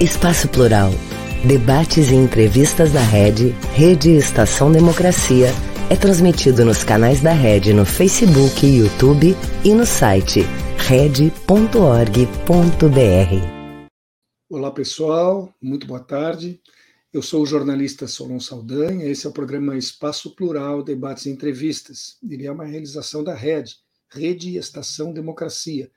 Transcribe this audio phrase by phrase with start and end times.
[0.00, 0.90] Espaço Plural.
[1.46, 5.48] Debates e entrevistas da Rede, Rede Estação Democracia,
[5.88, 10.40] é transmitido nos canais da Rede no Facebook YouTube e no site
[10.78, 11.30] rede.org.br.
[14.50, 16.60] Olá pessoal, muito boa tarde.
[17.12, 19.06] Eu sou o jornalista Solon Saldanha.
[19.06, 22.16] Esse é o programa Espaço Plural, Debates e Entrevistas.
[22.28, 23.76] Ele é uma realização da Rede,
[24.10, 25.88] Rede Estação Democracia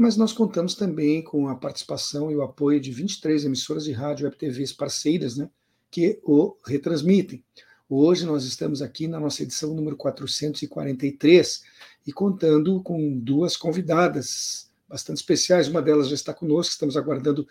[0.00, 4.26] mas nós contamos também com a participação e o apoio de 23 emissoras de rádio
[4.26, 5.50] e TVs parceiras, né,
[5.90, 7.44] que o retransmitem.
[7.86, 11.62] Hoje nós estamos aqui na nossa edição número 443
[12.06, 15.68] e contando com duas convidadas bastante especiais.
[15.68, 17.46] Uma delas já está conosco, estamos aguardando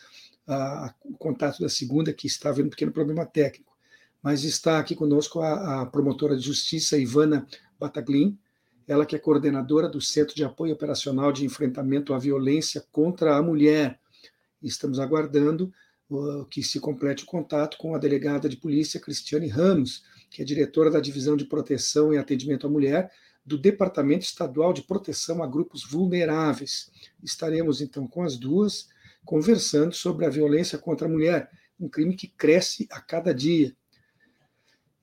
[0.47, 3.77] a, o contato da segunda, que está havendo um pequeno problema técnico.
[4.23, 7.45] Mas está aqui conosco a, a promotora de justiça, Ivana
[7.79, 8.39] Bataglin,
[8.89, 13.41] ela que é coordenadora do Centro de Apoio Operacional de Enfrentamento à Violência contra a
[13.41, 13.99] Mulher.
[14.63, 15.71] Estamos aguardando
[16.09, 20.45] uh, que se complete o contato com a delegada de polícia Cristiane Ramos, que é
[20.45, 23.11] diretora da Divisão de Proteção e Atendimento à Mulher
[23.45, 26.91] do Departamento Estadual de Proteção a Grupos Vulneráveis.
[27.23, 28.89] Estaremos então com as duas
[29.23, 33.75] conversando sobre a violência contra a mulher, um crime que cresce a cada dia.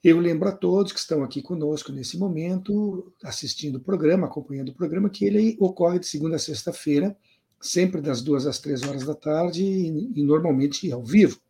[0.07, 4.73] Eu lembro a todos que estão aqui conosco nesse momento, assistindo o programa, acompanhando o
[4.73, 7.19] programa, que ele ocorre de segunda a sexta-feira,
[7.61, 11.41] sempre das duas às três horas da tarde e, normalmente ao vivo.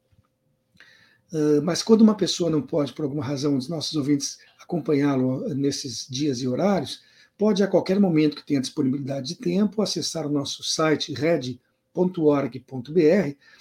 [1.30, 6.06] Uh, mas quando uma pessoa não pode, por alguma razão, os nossos ouvintes acompanhá-lo nesses
[6.08, 7.02] dias e horários,
[7.36, 11.60] pode a qualquer momento que tenha disponibilidade de tempo acessar o nosso site red.org.br,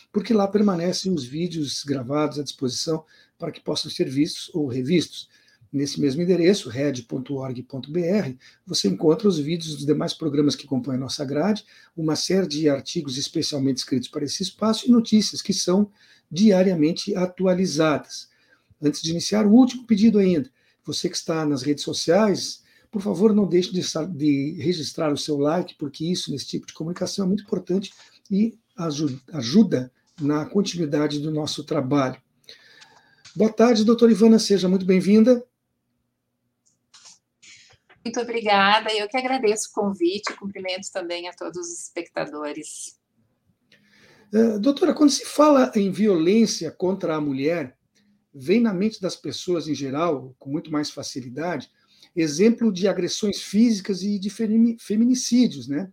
[0.09, 3.03] porque lá permanecem os vídeos gravados à disposição
[3.38, 5.29] para que possam ser vistos ou revistos.
[5.72, 11.25] Nesse mesmo endereço, red.org.br, você encontra os vídeos dos demais programas que compõem a nossa
[11.25, 11.66] grade,
[11.97, 15.91] uma série de artigos especialmente escritos para esse espaço e notícias que são
[16.31, 18.29] diariamente atualizadas.
[18.81, 20.50] Antes de iniciar, o último pedido ainda.
[20.85, 23.81] Você que está nas redes sociais, por favor, não deixe de,
[24.13, 27.91] de registrar o seu like, porque isso, nesse tipo de comunicação, é muito importante
[28.31, 29.91] e ajuda, ajuda
[30.22, 32.22] na continuidade do nosso trabalho.
[33.35, 35.46] Boa tarde, doutora Ivana, seja muito bem-vinda.
[38.06, 42.97] Muito obrigada, eu que agradeço o convite, cumprimento também a todos os espectadores.
[44.34, 47.78] Uh, doutora, quando se fala em violência contra a mulher,
[48.34, 51.69] vem na mente das pessoas em geral, com muito mais facilidade,
[52.16, 55.91] exemplo de agressões físicas e de feminicídios, né?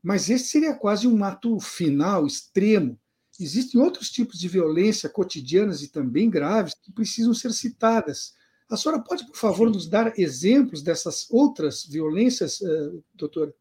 [0.00, 2.96] Mas esse seria quase um ato final, extremo,
[3.38, 8.34] Existem outros tipos de violência cotidianas e também graves que precisam ser citadas.
[8.70, 13.54] A senhora pode, por favor, nos dar exemplos dessas outras violências, eh, doutora?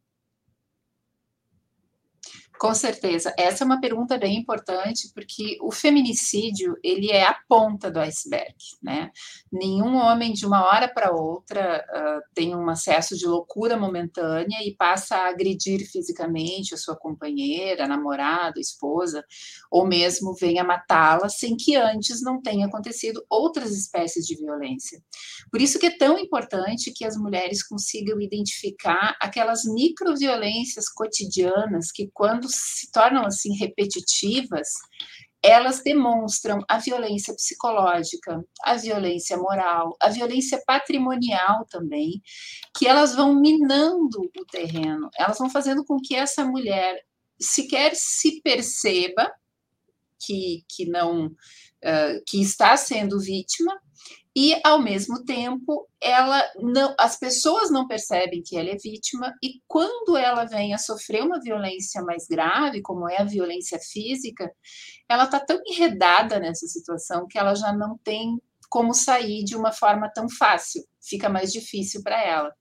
[2.59, 3.33] Com certeza.
[3.37, 8.55] Essa é uma pergunta bem importante, porque o feminicídio, ele é a ponta do iceberg,
[8.81, 9.11] né?
[9.51, 14.75] Nenhum homem, de uma hora para outra, uh, tem um acesso de loucura momentânea e
[14.75, 19.25] passa a agredir fisicamente a sua companheira, namorada, esposa,
[19.69, 25.01] ou mesmo venha matá-la, sem que antes não tenha acontecido outras espécies de violência.
[25.51, 32.09] Por isso que é tão importante que as mulheres consigam identificar aquelas microviolências cotidianas que,
[32.13, 34.69] quando se tornam assim repetitivas,
[35.43, 42.21] elas demonstram a violência psicológica, a violência moral, a violência patrimonial também,
[42.77, 46.97] que elas vão minando o terreno, elas vão fazendo com que essa mulher
[47.37, 49.29] sequer se perceba
[50.25, 53.77] que, que não uh, que está sendo vítima
[54.35, 59.61] e ao mesmo tempo ela não, as pessoas não percebem que ela é vítima e
[59.67, 64.51] quando ela vem a sofrer uma violência mais grave, como é a violência física,
[65.07, 68.37] ela está tão enredada nessa situação que ela já não tem
[68.69, 72.51] como sair de uma forma tão fácil, fica mais difícil para ela.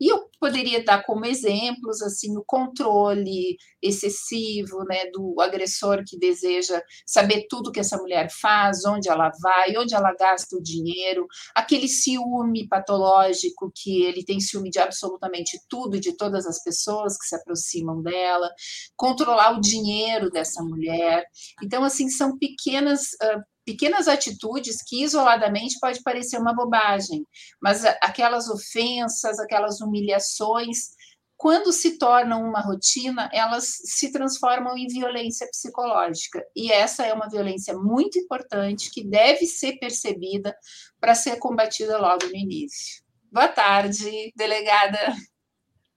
[0.00, 6.82] E eu poderia dar como exemplos assim o controle excessivo, né, do agressor que deseja
[7.06, 11.88] saber tudo que essa mulher faz, onde ela vai, onde ela gasta o dinheiro, aquele
[11.88, 17.36] ciúme patológico que ele tem ciúme de absolutamente tudo de todas as pessoas que se
[17.36, 18.50] aproximam dela,
[18.96, 21.24] controlar o dinheiro dessa mulher.
[21.62, 27.26] Então assim são pequenas uh, pequenas atitudes que isoladamente pode parecer uma bobagem,
[27.60, 30.94] mas aquelas ofensas, aquelas humilhações,
[31.36, 36.42] quando se tornam uma rotina, elas se transformam em violência psicológica.
[36.54, 40.56] E essa é uma violência muito importante que deve ser percebida
[41.00, 43.02] para ser combatida logo no início.
[43.30, 45.14] Boa tarde, delegada.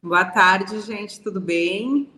[0.01, 2.11] Boa tarde, gente, tudo bem?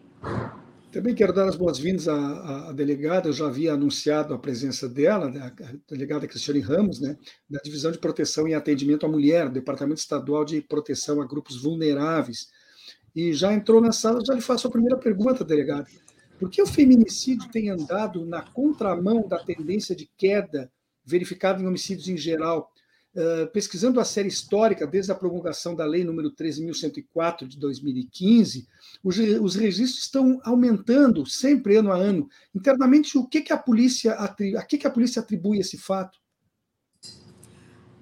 [0.91, 5.30] Também quero dar as boas-vindas à, à, delegada, eu já havia anunciado a presença dela,
[5.30, 7.15] né, a delegada Cristiane Ramos, né,
[7.47, 12.47] da Divisão de Proteção e Atendimento à Mulher, Departamento Estadual de Proteção a Grupos Vulneráveis.
[13.15, 15.86] E já entrou na sala, já lhe faço a primeira pergunta, delegada.
[16.39, 20.71] Por que o feminicídio tem andado na contramão da tendência de queda
[21.06, 22.71] verificada em homicídios em geral?
[23.15, 28.67] Uh, pesquisando a série histórica, desde a promulgação da Lei número 13.104 de 2015,
[29.03, 32.29] os, os, registros estão aumentando sempre ano a ano.
[32.53, 34.27] Internamente, o que, que a polícia a
[34.63, 36.19] que, que a polícia atribui esse fato?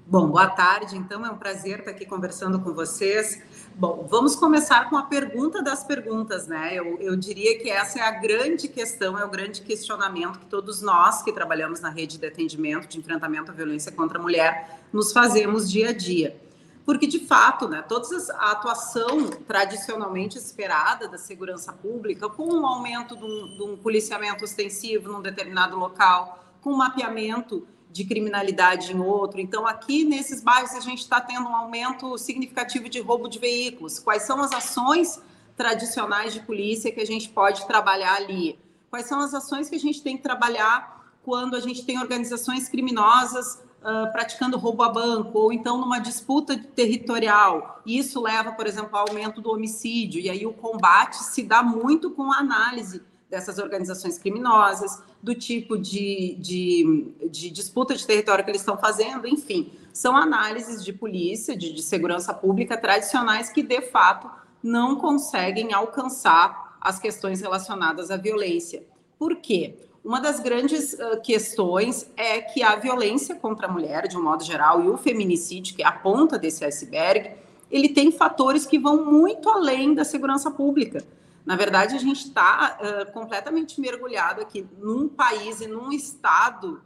[0.09, 0.95] Bom, boa tarde.
[0.95, 3.43] Então, é um prazer estar aqui conversando com vocês.
[3.75, 6.73] Bom, vamos começar com a pergunta das perguntas, né?
[6.73, 10.81] Eu, eu diria que essa é a grande questão, é o grande questionamento que todos
[10.81, 15.11] nós que trabalhamos na rede de atendimento, de enfrentamento à violência contra a mulher, nos
[15.11, 16.41] fazemos dia a dia.
[16.85, 22.65] Porque, de fato, né, toda a atuação tradicionalmente esperada da segurança pública, com o um
[22.65, 27.67] aumento de um, um policiamento ostensivo num determinado local, com o mapeamento
[27.97, 29.41] de criminalidade em outro.
[29.41, 33.97] Então, aqui nesses bairros, a gente está tendo um aumento significativo de roubo de veículos.
[33.97, 35.19] Quais são as ações
[35.55, 38.59] tradicionais de polícia que a gente pode trabalhar ali?
[38.91, 42.69] Quais são as ações que a gente tem que trabalhar quando a gente tem organizações
[42.69, 47.81] criminosas uh, praticando roubo a banco, ou então numa disputa territorial?
[47.83, 52.11] Isso leva, por exemplo, ao aumento do homicídio, e aí o combate se dá muito
[52.11, 58.51] com a análise dessas organizações criminosas, do tipo de, de, de, disputa de território que
[58.51, 63.81] eles estão fazendo, enfim, são análises de polícia, de, de segurança pública tradicionais que, de
[63.81, 64.29] fato,
[64.63, 68.83] não conseguem alcançar as questões relacionadas à violência.
[69.19, 69.75] Por quê?
[70.03, 74.43] Uma das grandes uh, questões é que a violência contra a mulher, de um modo
[74.43, 77.31] geral, e o feminicídio, que é a ponta desse iceberg,
[77.69, 81.03] ele tem fatores que vão muito além da segurança pública.
[81.47, 86.81] Na verdade, a gente está uh, completamente mergulhado aqui num país e num estado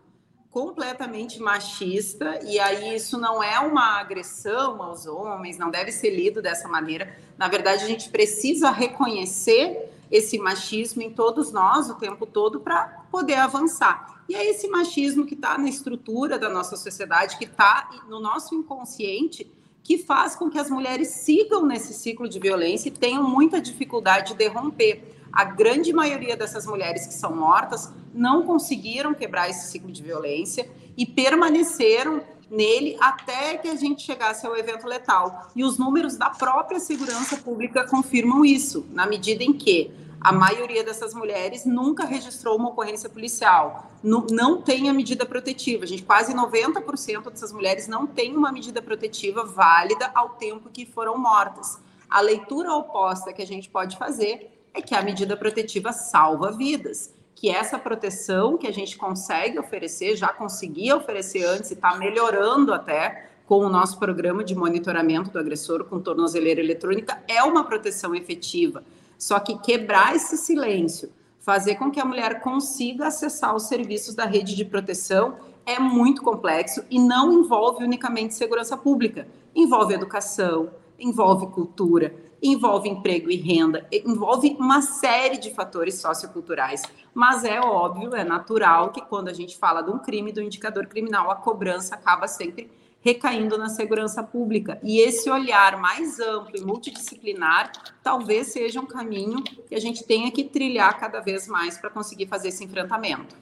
[0.52, 6.44] completamente machista, e aí isso não é uma agressão aos homens, não deve ser lido
[6.44, 7.18] dessa maneira.
[7.40, 12.84] Na verdade, a gente precisa reconhecer esse machismo em todos nós o tempo todo para
[13.10, 14.24] poder avançar.
[14.30, 18.54] E é esse machismo que está na estrutura da nossa sociedade, que está no nosso
[18.54, 19.52] inconsciente,
[19.84, 24.34] que faz com que as mulheres sigam nesse ciclo de violência e tenham muita dificuldade
[24.34, 25.16] de romper.
[25.32, 30.70] A grande maioria dessas mulheres que são mortas não conseguiram quebrar esse ciclo de violência
[30.98, 35.50] e permaneceram nele até que a gente chegasse ao evento letal.
[35.56, 39.90] E os números da própria segurança pública confirmam isso, na medida em que
[40.22, 45.84] a maioria dessas mulheres nunca registrou uma ocorrência policial, não, não tem a medida protetiva.
[45.84, 50.86] A gente, quase 90% dessas mulheres não tem uma medida protetiva válida ao tempo que
[50.86, 51.80] foram mortas.
[52.08, 57.16] A leitura oposta que a gente pode fazer é que a medida protetiva salva vidas,
[57.34, 62.74] que essa proteção que a gente consegue oferecer, já conseguia oferecer antes e está melhorando
[62.76, 68.14] até com o nosso programa de monitoramento do agressor com tornozeleira eletrônica, é uma proteção
[68.14, 68.84] efetiva
[69.22, 74.26] só que quebrar esse silêncio, fazer com que a mulher consiga acessar os serviços da
[74.26, 79.28] rede de proteção é muito complexo e não envolve unicamente segurança pública.
[79.56, 86.82] Envolve educação, envolve cultura, envolve emprego e renda, envolve uma série de fatores socioculturais.
[87.14, 90.88] Mas é óbvio, é natural que quando a gente fala de um crime, do indicador
[90.88, 94.80] criminal, a cobrança acaba sempre recaindo na segurança pública.
[94.84, 97.72] E esse olhar mais amplo e multidisciplinar
[98.04, 102.28] talvez seja um caminho que a gente tenha que trilhar cada vez mais para conseguir
[102.28, 103.36] fazer esse enfrentamento.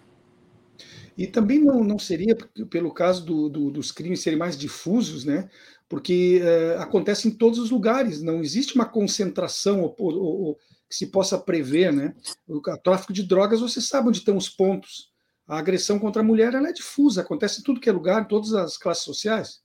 [1.18, 2.36] E também não, não seria,
[2.70, 5.50] pelo caso do, do, dos crimes serem mais difusos, né?
[5.90, 10.56] porque é, acontece em todos os lugares, não existe uma concentração ou, ou, ou,
[10.88, 11.92] que se possa prever.
[11.92, 12.16] Né?
[12.48, 15.10] O tráfico de drogas, você sabe onde estão os pontos
[15.50, 18.28] a agressão contra a mulher ela é difusa, acontece em tudo que é lugar, em
[18.28, 19.62] todas as classes sociais.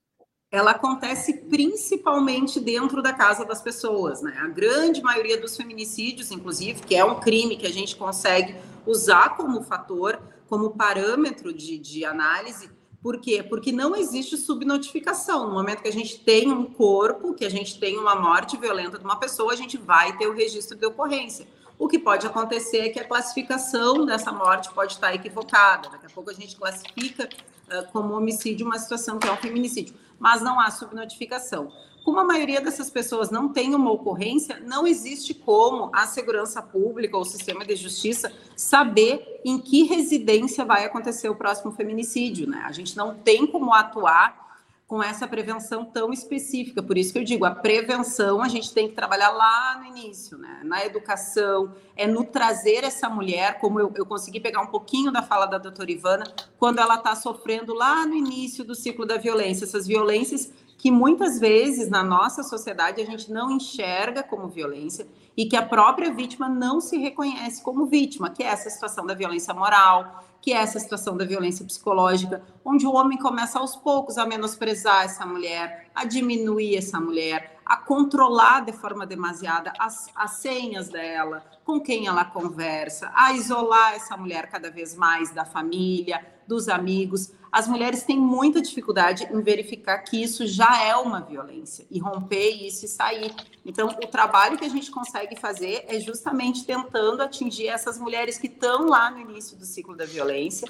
[0.51, 4.35] Ela acontece principalmente dentro da casa das pessoas, né?
[4.39, 9.37] A grande maioria dos feminicídios, inclusive, que é um crime que a gente consegue usar
[9.37, 12.71] como fator, como parâmetro de, de análise,
[13.05, 13.43] por quê?
[13.43, 15.49] Porque não existe subnotificação.
[15.49, 18.99] No momento que a gente tem um corpo, que a gente tem uma morte violenta
[18.99, 21.47] de uma pessoa, a gente vai ter o registro de ocorrência.
[21.79, 25.89] O que pode acontecer é que a classificação dessa morte pode estar equivocada.
[25.89, 29.95] Daqui a pouco a gente classifica uh, como homicídio uma situação que é um feminicídio,
[30.19, 31.73] mas não há subnotificação.
[32.05, 37.17] Como a maioria dessas pessoas não tem uma ocorrência, não existe como a segurança pública
[37.17, 42.47] ou o sistema de justiça saber em que residência vai acontecer o próximo feminicídio.
[42.47, 42.63] Né?
[42.67, 44.44] A gente não tem como atuar
[44.87, 46.83] com essa prevenção tão específica.
[46.83, 50.37] Por isso que eu digo, a prevenção a gente tem que trabalhar lá no início,
[50.37, 50.61] né?
[50.63, 55.23] na educação, é no trazer essa mulher, como eu, eu consegui pegar um pouquinho da
[55.23, 56.25] fala da doutora Ivana,
[56.59, 61.41] quando ela está sofrendo lá no início do ciclo da violência, essas violências que muitas
[61.41, 66.47] vezes na nossa sociedade a gente não enxerga como violência e que a própria vítima
[66.47, 70.79] não se reconhece como vítima, que é essa situação da violência moral, que é essa
[70.79, 76.05] situação da violência psicológica, onde o homem começa aos poucos a menosprezar essa mulher, a
[76.05, 82.25] diminuir essa mulher, a controlar de forma demasiada as, as senhas dela, com quem ela
[82.25, 87.33] conversa, a isolar essa mulher cada vez mais da família, dos amigos.
[87.51, 92.51] As mulheres têm muita dificuldade em verificar que isso já é uma violência e romper
[92.51, 93.33] isso e sair.
[93.65, 98.49] Então, o trabalho que a gente consegue fazer é justamente tentando atingir essas mulheres que
[98.49, 100.69] estão lá no início do ciclo da violência,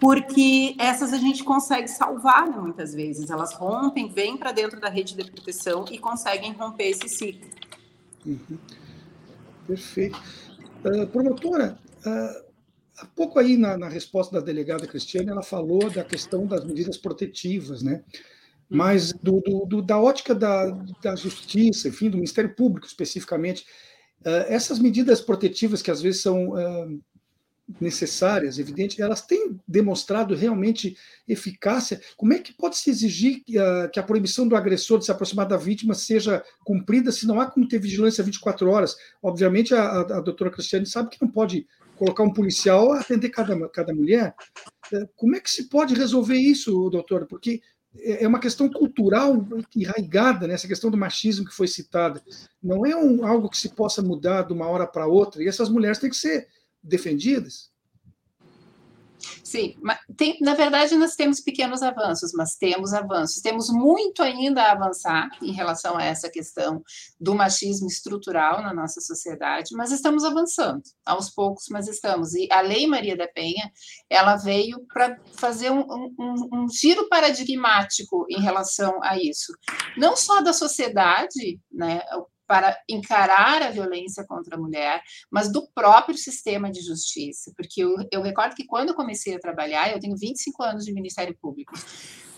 [0.00, 3.28] porque essas a gente consegue salvar, né, muitas vezes.
[3.28, 7.46] Elas rompem, vêm para dentro da rede de proteção e conseguem romper esse ciclo.
[8.24, 8.58] Uhum.
[9.66, 10.18] Perfeito.
[10.82, 12.44] Uh, promotora, uh,
[12.96, 16.96] há pouco aí na, na, resposta da delegada Cristiane, ela falou da questão das medidas
[16.96, 18.02] protetivas, né?
[18.70, 18.78] Uhum.
[18.78, 20.70] Mas do, do, do, da ótica da,
[21.02, 23.66] da justiça, enfim, do Ministério Público especificamente,
[24.20, 26.54] uh, essas medidas protetivas que às vezes são
[27.80, 30.96] necessárias, evidente, elas têm demonstrado realmente
[31.28, 32.00] eficácia.
[32.16, 35.12] Como é que pode se exigir que a, que a, proibição do agressor de se
[35.12, 38.96] aproximar da vítima seja cumprida se não há como ter vigilância 24 horas?
[39.22, 43.28] Obviamente, a, a, a doutora Cristiane sabe que não pode colocar um policial a atender
[43.28, 44.34] cada, cada mulher.
[44.92, 47.26] É, como é que se pode resolver isso, doutora?
[47.26, 47.60] Porque
[47.94, 49.46] é, é uma questão cultural
[49.76, 52.22] enraigada nessa questão do machismo que foi citada.
[52.62, 55.42] Não é um, algo que se possa mudar de uma hora para outra.
[55.42, 56.48] E essas mulheres têm que ser
[56.82, 57.70] defendidas?
[59.44, 59.74] Sim,
[60.16, 63.42] tem, na verdade nós temos pequenos avanços, mas temos avanços.
[63.42, 66.82] Temos muito ainda a avançar em relação a essa questão
[67.20, 72.32] do machismo estrutural na nossa sociedade, mas estamos avançando, aos poucos, mas estamos.
[72.34, 73.70] E a Lei Maria da Penha,
[74.08, 79.52] ela veio para fazer um, um, um giro paradigmático em relação a isso.
[79.96, 82.00] Não só da sociedade, né,
[82.50, 87.94] para encarar a violência contra a mulher, mas do próprio sistema de justiça, porque eu,
[88.10, 91.74] eu recordo que quando eu comecei a trabalhar, eu tenho 25 anos de Ministério Público,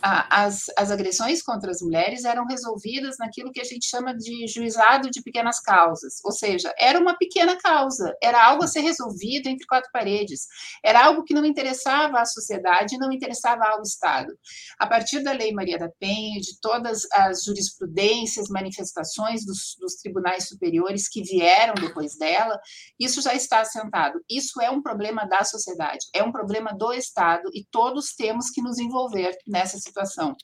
[0.03, 5.09] as, as agressões contra as mulheres eram resolvidas naquilo que a gente chama de juizado
[5.09, 9.65] de pequenas causas, ou seja, era uma pequena causa, era algo a ser resolvido entre
[9.65, 10.47] quatro paredes,
[10.85, 14.37] era algo que não interessava à sociedade, não interessava ao Estado.
[14.77, 20.49] A partir da Lei Maria da Penha, de todas as jurisprudências, manifestações dos, dos tribunais
[20.49, 22.59] superiores que vieram depois dela,
[22.99, 24.21] isso já está assentado.
[24.29, 28.61] Isso é um problema da sociedade, é um problema do Estado e todos temos que
[28.61, 30.35] nos envolver nessa situação situação.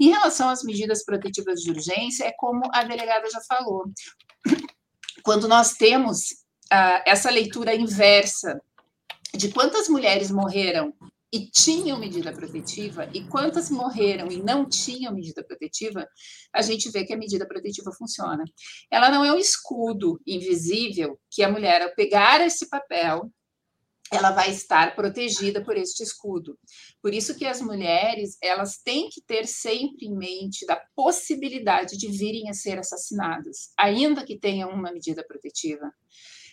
[0.00, 3.84] Em relação às medidas protetivas de urgência, é como a delegada já falou.
[5.22, 6.30] Quando nós temos
[6.72, 8.60] uh, essa leitura inversa
[9.34, 10.94] de quantas mulheres morreram
[11.30, 16.08] e tinham medida protetiva e quantas morreram e não tinham medida protetiva,
[16.54, 18.42] a gente vê que a medida protetiva funciona.
[18.90, 23.30] Ela não é um escudo invisível que a mulher, ao pegar esse papel,
[24.12, 26.58] ela vai estar protegida por este escudo.
[27.02, 32.08] Por isso que as mulheres, elas têm que ter sempre em mente da possibilidade de
[32.08, 35.92] virem a ser assassinadas, ainda que tenham uma medida protetiva.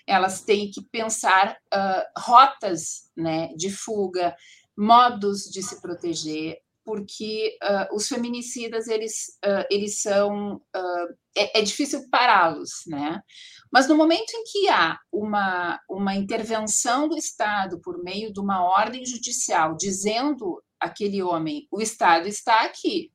[0.07, 4.35] Elas têm que pensar uh, rotas né, de fuga,
[4.77, 11.61] modos de se proteger, porque uh, os feminicidas eles, uh, eles são uh, é, é,
[11.63, 13.19] difícil pará-los, né?
[13.73, 18.63] Mas no momento em que há uma, uma intervenção do Estado por meio de uma
[18.63, 23.11] ordem judicial dizendo aquele homem, o Estado está aqui,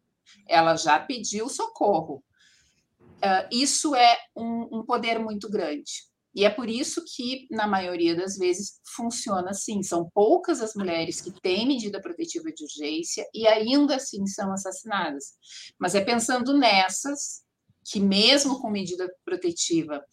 [0.49, 2.23] ela já pediu socorro,
[3.51, 6.10] isso é um, um poder muito grande.
[6.35, 9.83] E é por isso que, na maioria das vezes, funciona assim.
[9.83, 15.35] São poucas as mulheres que têm medida protetiva de urgência e ainda assim são assassinadas.
[15.79, 17.43] Mas é pensando nessas
[17.85, 20.05] que, mesmo com medida protetiva,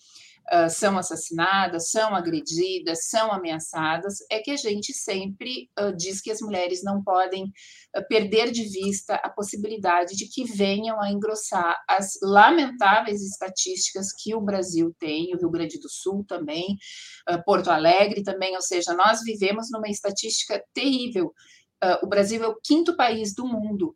[0.54, 6.32] uh, são assassinadas, são agredidas, são ameaçadas, é que a gente sempre uh, diz que
[6.32, 11.76] as mulheres não podem uh, perder de vista a possibilidade de que venham a engrossar
[11.90, 16.78] as lamentáveis estatísticas que o Brasil tem, o Rio Grande do Sul também,
[17.46, 21.34] Porto Alegre também, ou seja, nós vivemos numa estatística terrível.
[22.02, 23.96] o Brasil é o quinto país do mundo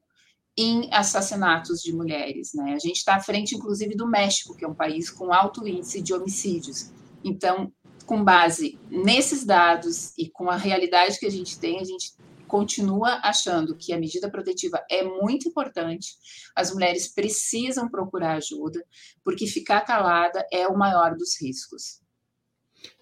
[0.57, 2.53] em assassinatos de mulheres.
[2.53, 2.73] Né?
[2.73, 6.01] A gente está à frente, inclusive, do México, que é um país com alto índice
[6.01, 6.91] de homicídios.
[7.23, 7.71] Então,
[8.05, 12.13] com base nesses dados e com a realidade que a gente tem, a gente
[12.51, 16.09] continua achando que a medida protetiva é muito importante,
[16.53, 18.83] as mulheres precisam procurar ajuda,
[19.23, 22.01] porque ficar calada é o maior dos riscos.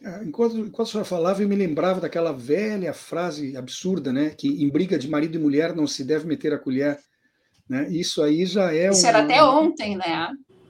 [0.04, 4.30] É, enquanto, enquanto a senhora falava, eu me lembrava daquela velha frase absurda, né?
[4.30, 7.00] Que em briga de marido e mulher não se deve meter a colher.
[7.70, 7.88] Né?
[7.90, 8.90] Isso aí já é.
[8.90, 10.30] Isso era até ontem, né?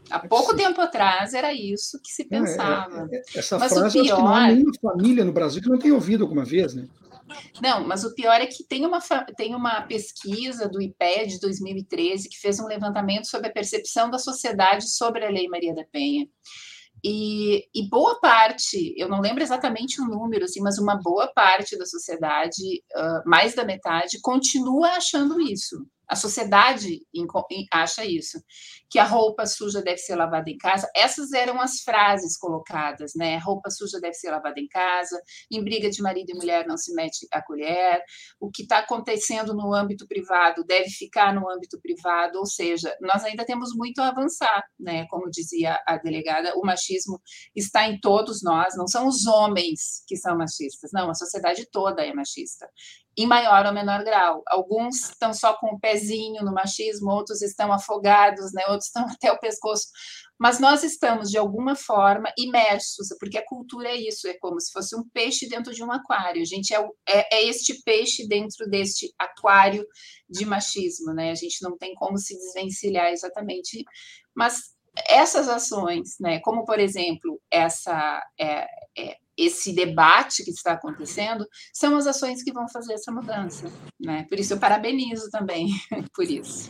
[0.10, 3.08] Há pouco tempo atrás era isso que se pensava.
[3.12, 4.14] É, é, é essa mas frase, o pior...
[4.14, 6.88] acho que não há nenhuma família no Brasil que não tenha ouvido alguma vez, né?
[7.62, 9.00] Não, mas o pior é que tem uma,
[9.38, 14.18] tem uma pesquisa do IPED de 2013 que fez um levantamento sobre a percepção da
[14.18, 16.28] sociedade sobre a Lei Maria da Penha.
[17.04, 21.78] E, e, boa parte, eu não lembro exatamente o número, assim, mas uma boa parte
[21.78, 25.78] da sociedade, uh, mais da metade, continua achando isso.
[26.10, 27.02] A sociedade
[27.72, 28.42] acha isso,
[28.90, 30.90] que a roupa suja deve ser lavada em casa.
[30.96, 33.38] Essas eram as frases colocadas, né?
[33.38, 36.94] Roupa suja deve ser lavada em casa, em briga de marido e mulher não se
[36.96, 38.02] mete a colher,
[38.40, 43.24] o que está acontecendo no âmbito privado deve ficar no âmbito privado, ou seja, nós
[43.24, 45.06] ainda temos muito a avançar, né?
[45.10, 47.22] Como dizia a delegada, o machismo
[47.56, 52.04] está em todos nós, não são os homens que são machistas, não, a sociedade toda
[52.04, 52.68] é machista
[53.20, 54.42] em maior ou menor grau.
[54.48, 58.64] Alguns estão só com o pezinho no machismo, outros estão afogados, né?
[58.70, 59.88] outros estão até o pescoço.
[60.40, 64.72] Mas nós estamos, de alguma forma, imersos, porque a cultura é isso, é como se
[64.72, 66.42] fosse um peixe dentro de um aquário.
[66.42, 69.86] A gente é, é, é este peixe dentro deste aquário
[70.30, 71.32] de machismo, né?
[71.32, 73.84] A gente não tem como se desvencilhar exatamente.
[74.34, 74.62] Mas
[75.10, 78.66] essas ações, né, como por exemplo essa é,
[78.98, 83.72] é, esse debate que está acontecendo, são as ações que vão fazer essa mudança.
[84.00, 84.26] Né?
[84.28, 85.70] Por isso, eu parabenizo também
[86.14, 86.70] por isso.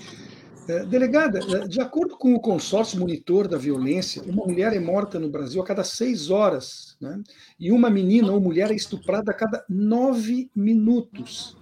[0.67, 5.17] É, delegada, é, de acordo com o consórcio monitor da violência, uma mulher é morta
[5.17, 7.23] no Brasil a cada seis horas, né?
[7.59, 11.57] e uma menina ou mulher é estuprada a cada nove minutos.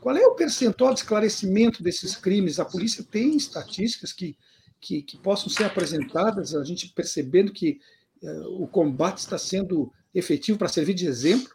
[0.00, 2.58] Qual é o percentual de esclarecimento desses crimes?
[2.58, 4.34] A polícia tem estatísticas que,
[4.80, 7.78] que, que possam ser apresentadas, a gente percebendo que
[8.22, 11.50] é, o combate está sendo efetivo para servir de exemplo?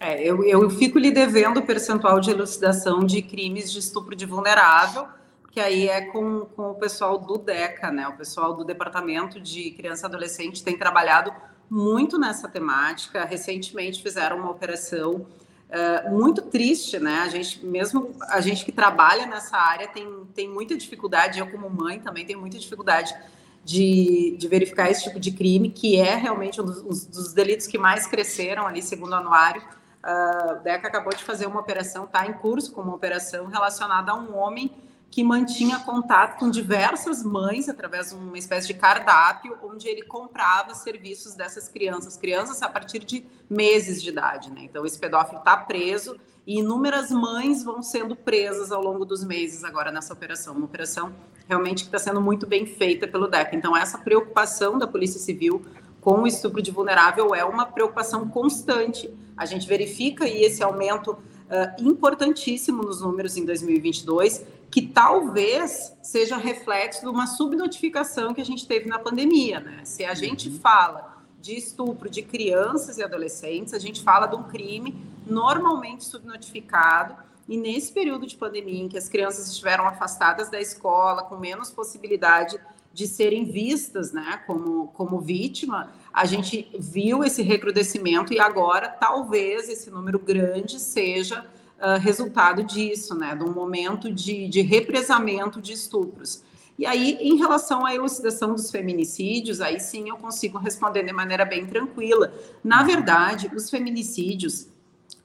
[0.00, 4.26] É, eu, eu fico lhe devendo o percentual de elucidação de crimes de estupro de
[4.26, 5.06] vulnerável,
[5.50, 8.08] que aí é com, com o pessoal do DECA, né?
[8.08, 11.32] O pessoal do Departamento de Criança e Adolescente tem trabalhado
[11.70, 13.24] muito nessa temática.
[13.24, 15.26] Recentemente fizeram uma operação
[15.70, 17.20] uh, muito triste, né?
[17.20, 21.38] A gente, mesmo a gente que trabalha nessa área, tem, tem muita dificuldade.
[21.38, 23.14] Eu, como mãe, também tenho muita dificuldade
[23.64, 27.78] de, de, verificar esse tipo de crime, que é realmente um dos, dos delitos que
[27.78, 29.62] mais cresceram ali, segundo o anuário.
[30.04, 34.12] Uh, o DECA acabou de fazer uma operação, está em curso com uma operação relacionada
[34.12, 34.70] a um homem
[35.10, 40.74] que mantinha contato com diversas mães através de uma espécie de cardápio, onde ele comprava
[40.74, 44.50] serviços dessas crianças, crianças a partir de meses de idade.
[44.50, 44.62] Né?
[44.64, 49.64] Então, esse pedófilo está preso e inúmeras mães vão sendo presas ao longo dos meses
[49.64, 50.54] agora nessa operação.
[50.54, 51.12] Uma operação
[51.48, 53.54] realmente que está sendo muito bem feita pelo DEC.
[53.54, 55.64] Então, essa preocupação da Polícia Civil
[56.00, 59.10] com o estupro de vulnerável é uma preocupação constante.
[59.36, 66.36] A gente verifica aí esse aumento uh, importantíssimo nos números em 2022, que talvez seja
[66.36, 69.60] reflexo de uma subnotificação que a gente teve na pandemia.
[69.60, 69.80] Né?
[69.84, 70.58] Se a gente uhum.
[70.58, 77.16] fala de estupro de crianças e adolescentes, a gente fala de um crime normalmente subnotificado
[77.48, 81.70] e nesse período de pandemia, em que as crianças estiveram afastadas da escola, com menos
[81.70, 82.58] possibilidade
[82.92, 89.68] de serem vistas né, como, como vítima, a gente viu esse recrudescimento e agora talvez
[89.68, 91.44] esse número grande seja
[91.80, 96.44] uh, resultado disso, né, de um momento de, de represamento de estupros.
[96.78, 101.44] E aí, em relação à elucidação dos feminicídios, aí sim eu consigo responder de maneira
[101.44, 102.32] bem tranquila.
[102.64, 104.68] Na verdade, os feminicídios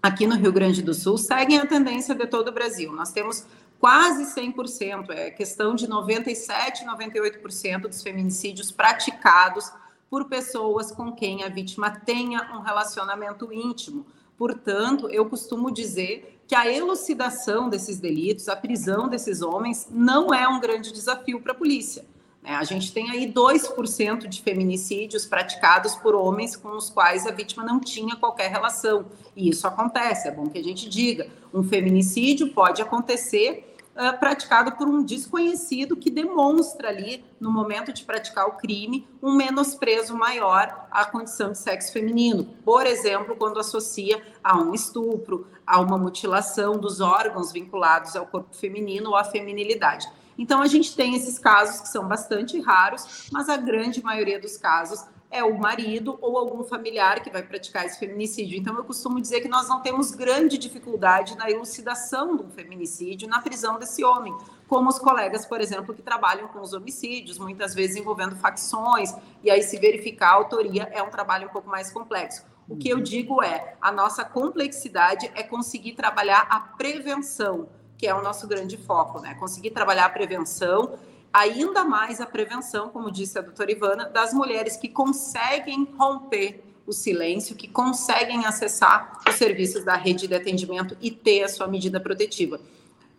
[0.01, 2.91] aqui no Rio Grande do Sul seguem a tendência de todo o Brasil.
[2.91, 3.45] Nós temos
[3.79, 9.71] quase 100%, é questão de 97, 98% dos feminicídios praticados
[10.09, 14.05] por pessoas com quem a vítima tenha um relacionamento íntimo.
[14.37, 20.47] Portanto, eu costumo dizer que a elucidação desses delitos, a prisão desses homens, não é
[20.47, 22.05] um grande desafio para a polícia.
[22.43, 27.31] É, a gente tem aí 2% de feminicídios praticados por homens com os quais a
[27.31, 29.07] vítima não tinha qualquer relação.
[29.35, 31.27] E isso acontece, é bom que a gente diga.
[31.53, 38.05] Um feminicídio pode acontecer uh, praticado por um desconhecido que demonstra ali, no momento de
[38.05, 42.45] praticar o crime, um menosprezo maior à condição de sexo feminino.
[42.63, 48.55] Por exemplo, quando associa a um estupro, a uma mutilação dos órgãos vinculados ao corpo
[48.55, 50.07] feminino ou à feminilidade.
[50.39, 54.55] Então, a gente tem esses casos que são bastante raros, mas a grande maioria dos
[54.55, 58.57] casos é o marido ou algum familiar que vai praticar esse feminicídio.
[58.57, 63.41] Então, eu costumo dizer que nós não temos grande dificuldade na elucidação um feminicídio, na
[63.41, 64.33] prisão desse homem,
[64.65, 69.51] como os colegas, por exemplo, que trabalham com os homicídios, muitas vezes envolvendo facções, e
[69.51, 72.45] aí se verificar a autoria é um trabalho um pouco mais complexo.
[72.69, 73.03] O que eu uhum.
[73.03, 77.67] digo é, a nossa complexidade é conseguir trabalhar a prevenção,
[77.99, 79.35] que é o nosso grande foco, né?
[79.35, 80.97] Conseguir trabalhar a prevenção
[81.33, 86.93] ainda mais a prevenção, como disse a doutora Ivana, das mulheres que conseguem romper o
[86.93, 91.99] silêncio, que conseguem acessar os serviços da rede de atendimento e ter a sua medida
[91.99, 92.59] protetiva.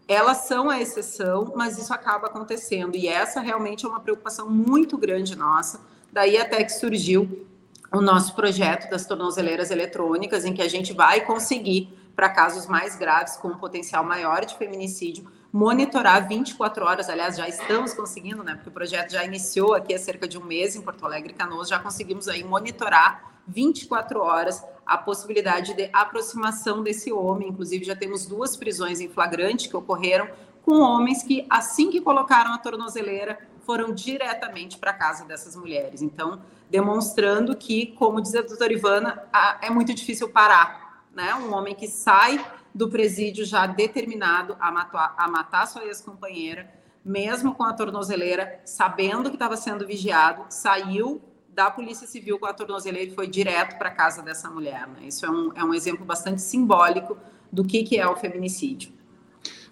[0.09, 4.99] Elas são a exceção, mas isso acaba acontecendo, e essa realmente é uma preocupação muito
[4.99, 5.81] grande nossa.
[6.13, 7.47] Daí até que surgiu
[7.93, 12.97] o nosso projeto das tornozeleiras eletrônicas, em que a gente vai conseguir, para casos mais
[12.97, 18.55] graves, com um potencial maior de feminicídio, monitorar 24 horas, aliás, já estamos conseguindo, né?
[18.55, 21.69] Porque o projeto já iniciou aqui há cerca de um mês em Porto Alegre Canoas,
[21.69, 27.49] já conseguimos aí monitorar 24 horas a possibilidade de aproximação desse homem.
[27.49, 30.29] Inclusive, já temos duas prisões em flagrante que ocorreram
[30.63, 36.03] com homens que, assim que colocaram a tornozeleira, foram diretamente para a casa dessas mulheres.
[36.03, 39.23] Então, demonstrando que, como diz a doutora Ivana,
[39.61, 40.90] é muito difícil parar.
[41.15, 41.35] Né?
[41.35, 42.45] Um homem que sai
[42.75, 46.71] do presídio já determinado a matar, a matar sua ex-companheira,
[47.05, 52.55] mesmo com a tornozeleira, sabendo que estava sendo vigiado, saiu da Polícia Civil com a
[52.55, 54.87] tornozeleira e foi direto para a casa dessa mulher.
[54.87, 55.07] Né?
[55.07, 57.19] Isso é um, é um exemplo bastante simbólico
[57.51, 58.93] do que, que é o feminicídio.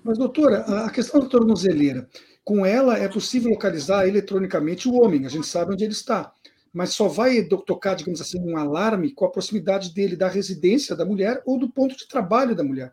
[0.03, 2.09] Mas, doutora, a questão da tornozeleira,
[2.45, 6.33] com ela é possível localizar eletronicamente o homem, a gente sabe onde ele está
[6.73, 11.05] mas só vai tocar, digamos assim, um alarme com a proximidade dele da residência da
[11.05, 12.93] mulher ou do ponto de trabalho da mulher.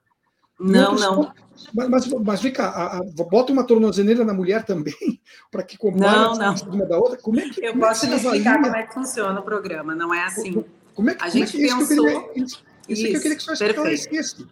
[0.59, 1.33] Não, não.
[1.73, 4.95] Mas, mas, mas vem cá, a, a, bota uma tornozeleira na mulher também,
[5.51, 7.17] para que compare uma da outra.
[7.17, 10.13] Como é que, eu como posso é explicar como é que funciona o programa, não
[10.13, 10.63] é assim.
[10.93, 11.85] Como é que, a gente é que, pensou.
[11.87, 14.47] Isso, que eu isso, isso que eu queria que senhor esclarecesse.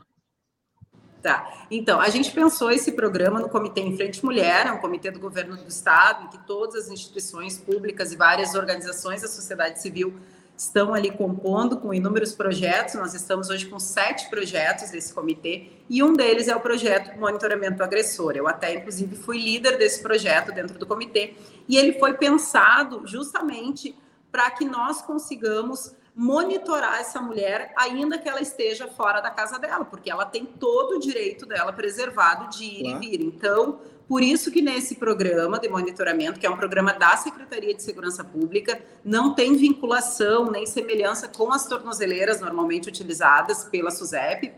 [1.24, 1.66] Tá.
[1.72, 5.22] Então, a gente pensou esse programa no Comitê em Frente Mulher, é um comitê do
[5.22, 10.14] governo do Estado, em que todas as instituições públicas e várias organizações da sociedade civil
[10.58, 12.96] estão ali compondo com inúmeros projetos.
[12.96, 17.82] Nós estamos hoje com sete projetos desse comitê, e um deles é o projeto Monitoramento
[17.82, 18.34] Agressor.
[18.36, 21.36] Eu até, inclusive, fui líder desse projeto dentro do comitê,
[21.70, 23.96] e ele foi pensado justamente
[24.30, 29.84] para que nós consigamos monitorar essa mulher, ainda que ela esteja fora da casa dela,
[29.84, 33.04] porque ela tem todo o direito dela preservado de ir claro.
[33.04, 33.22] e vir.
[33.22, 37.82] Então, por isso que nesse programa de monitoramento, que é um programa da Secretaria de
[37.82, 44.54] Segurança Pública, não tem vinculação nem semelhança com as tornozeleiras normalmente utilizadas pela SUSEP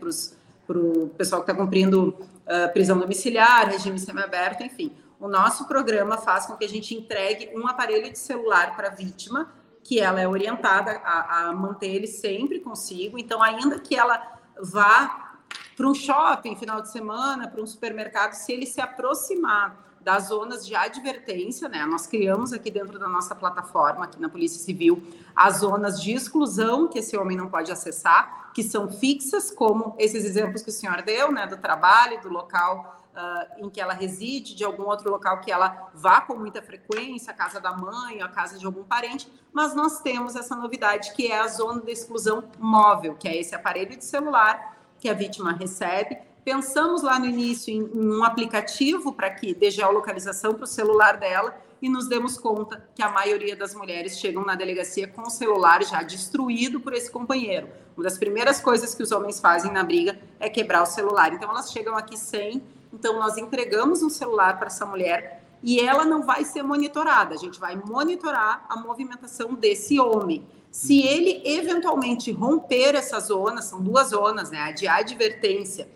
[0.66, 4.92] para o pessoal que está cumprindo uh, prisão domiciliar, regime semiaberto, enfim.
[5.18, 8.90] O nosso programa faz com que a gente entregue um aparelho de celular para a
[8.90, 9.50] vítima
[9.86, 13.16] que ela é orientada a, a manter ele sempre consigo.
[13.16, 14.20] Então, ainda que ela
[14.60, 15.34] vá
[15.76, 20.66] para um shopping final de semana, para um supermercado, se ele se aproximar das zonas
[20.66, 21.84] de advertência, né?
[21.86, 25.00] Nós criamos aqui dentro da nossa plataforma, aqui na Polícia Civil,
[25.34, 30.24] as zonas de exclusão que esse homem não pode acessar, que são fixas, como esses
[30.24, 31.46] exemplos que o senhor deu, né?
[31.46, 35.88] Do trabalho, do local uh, em que ela reside, de algum outro local que ela
[35.94, 40.00] vá com muita frequência, a casa da mãe, a casa de algum parente, mas nós
[40.00, 44.04] temos essa novidade que é a zona de exclusão móvel, que é esse aparelho de
[44.04, 46.18] celular que a vítima recebe.
[46.44, 51.16] Pensamos lá no início em, em um aplicativo para que dê geolocalização para o celular
[51.16, 55.30] dela e nos demos conta que a maioria das mulheres chegam na delegacia com o
[55.30, 57.68] celular já destruído por esse companheiro.
[57.96, 61.32] Uma das primeiras coisas que os homens fazem na briga é quebrar o celular.
[61.32, 62.62] Então elas chegam aqui sem
[62.96, 67.34] então, nós entregamos um celular para essa mulher e ela não vai ser monitorada.
[67.34, 70.46] A gente vai monitorar a movimentação desse homem.
[70.70, 74.60] Se ele eventualmente romper essa zona, são duas zonas, né?
[74.60, 75.90] A de advertência,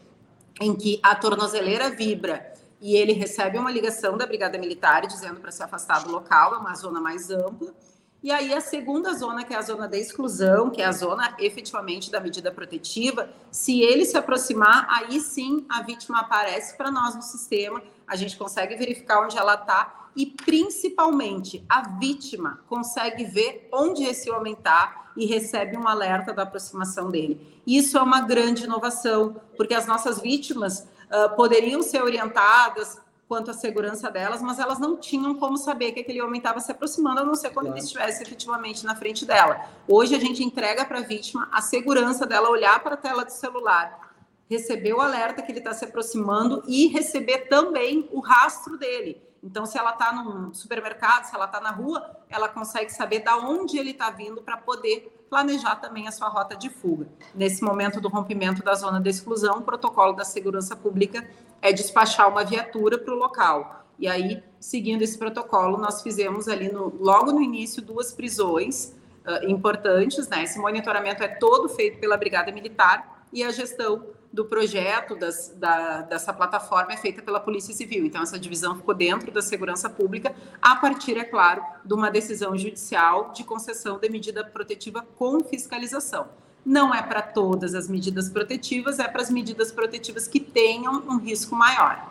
[0.60, 5.50] em que a tornozeleira vibra e ele recebe uma ligação da Brigada Militar dizendo para
[5.50, 7.74] se afastar do local, é uma zona mais ampla.
[8.22, 11.34] E aí a segunda zona, que é a zona da exclusão, que é a zona
[11.38, 17.14] efetivamente da medida protetiva, se ele se aproximar, aí sim a vítima aparece para nós
[17.14, 23.68] no sistema, a gente consegue verificar onde ela está e principalmente a vítima consegue ver
[23.72, 27.40] onde esse homem está e recebe um alerta da aproximação dele.
[27.66, 32.98] Isso é uma grande inovação, porque as nossas vítimas uh, poderiam ser orientadas
[33.30, 36.72] quanto à segurança delas, mas elas não tinham como saber que aquele homem estava se
[36.72, 37.78] aproximando, a não ser quando claro.
[37.78, 39.68] ele estivesse efetivamente na frente dela.
[39.86, 43.30] Hoje a gente entrega para a vítima a segurança dela olhar para a tela do
[43.30, 44.16] celular,
[44.50, 49.22] receber o alerta que ele está se aproximando e receber também o rastro dele.
[49.40, 53.36] Então, se ela está num supermercado, se ela está na rua, ela consegue saber da
[53.36, 57.06] onde ele está vindo para poder planejar também a sua rota de fuga.
[57.32, 61.26] Nesse momento do rompimento da zona de exclusão, o protocolo da segurança pública
[61.62, 63.84] é despachar uma viatura para o local.
[63.98, 68.94] E aí, seguindo esse protocolo, nós fizemos ali no, logo no início duas prisões
[69.26, 70.44] uh, importantes, né?
[70.44, 76.02] Esse monitoramento é todo feito pela Brigada Militar e a gestão do projeto das, da,
[76.02, 78.06] dessa plataforma é feita pela Polícia Civil.
[78.06, 82.56] Então, essa divisão ficou dentro da segurança pública, a partir, é claro, de uma decisão
[82.56, 86.28] judicial de concessão de medida protetiva com fiscalização.
[86.64, 91.18] Não é para todas as medidas protetivas, é para as medidas protetivas que tenham um
[91.18, 92.10] risco maior.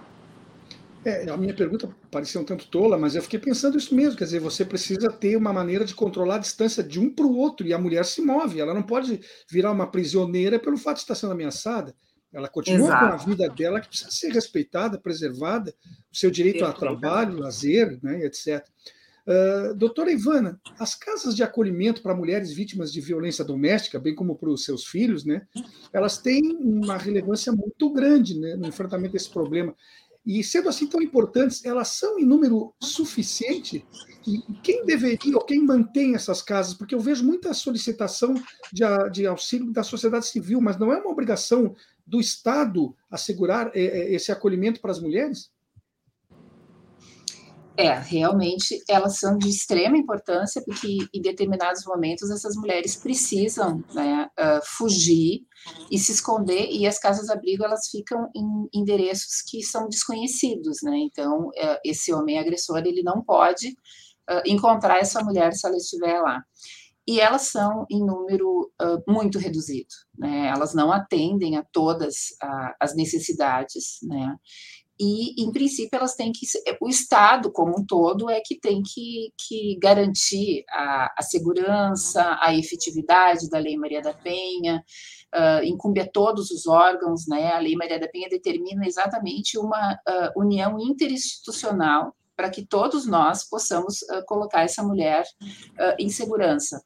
[1.06, 4.18] É, a minha pergunta parecia um tanto tola, mas eu fiquei pensando isso mesmo.
[4.18, 7.38] Quer dizer, você precisa ter uma maneira de controlar a distância de um para o
[7.38, 11.04] outro, e a mulher se move, ela não pode virar uma prisioneira pelo fato de
[11.04, 11.96] estar sendo ameaçada.
[12.32, 13.08] Ela continua Exato.
[13.08, 15.74] com a vida dela, que precisa ser respeitada, preservada,
[16.12, 18.64] o seu direito a trabalho, lazer, né, etc.
[19.30, 24.36] Uh, doutora Ivana, as casas de acolhimento para mulheres vítimas de violência doméstica, bem como
[24.36, 25.46] para os seus filhos, né,
[25.94, 29.76] elas têm uma relevância muito grande né, no enfrentamento desse problema.
[30.26, 33.86] E sendo assim tão importantes, elas são em número suficiente?
[34.28, 36.74] E quem deveria ou quem mantém essas casas?
[36.74, 38.34] Porque eu vejo muita solicitação
[38.74, 44.12] de, de auxílio da sociedade civil, mas não é uma obrigação do Estado assegurar é,
[44.12, 45.52] esse acolhimento para as mulheres?
[47.80, 54.28] É, realmente elas são de extrema importância, porque em determinados momentos essas mulheres precisam né,
[54.38, 55.48] uh, fugir
[55.90, 60.98] e se esconder, e as casas-abrigo elas ficam em endereços que são desconhecidos, né?
[60.98, 63.70] Então, uh, esse homem agressor ele não pode
[64.30, 66.44] uh, encontrar essa mulher se ela estiver lá.
[67.08, 68.72] E elas são em número
[69.08, 70.52] muito reduzido, né?
[70.54, 72.36] Elas não atendem a todas
[72.80, 74.36] as necessidades, né?
[75.00, 76.46] E, em princípio, elas têm que.
[76.82, 82.54] O Estado, como um todo, é que tem que, que garantir a, a segurança, a
[82.54, 84.84] efetividade da Lei Maria da Penha,
[85.34, 87.54] uh, incumbe a todos os órgãos, né?
[87.54, 93.48] A Lei Maria da Penha determina exatamente uma uh, união interinstitucional para que todos nós
[93.48, 95.24] possamos uh, colocar essa mulher
[95.98, 96.82] em segurança.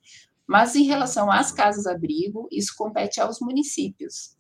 [0.46, 4.36] Mas em relação às casas-abrigo, isso compete aos municípios.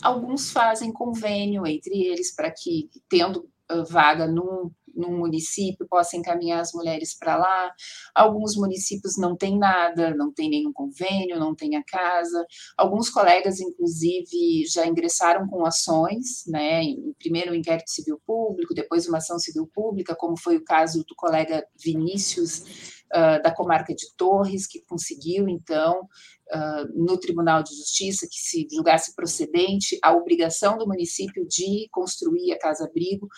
[0.00, 3.48] Alguns fazem convênio entre eles para que, tendo
[3.88, 7.72] vaga num, num município, possa encaminhar as mulheres para lá.
[8.14, 12.44] Alguns municípios não têm nada, não tem nenhum convênio, não tem a casa.
[12.76, 16.82] Alguns colegas, inclusive, já ingressaram com ações, né?
[17.18, 21.14] Primeiro o inquérito civil público, depois uma ação civil pública, como foi o caso do
[21.16, 28.26] colega Vinícius uh, da comarca de Torres, que conseguiu, então, uh, no Tribunal de Justiça,
[28.30, 33.28] que se julgasse procedente a obrigação do município de construir a casa-abrigo,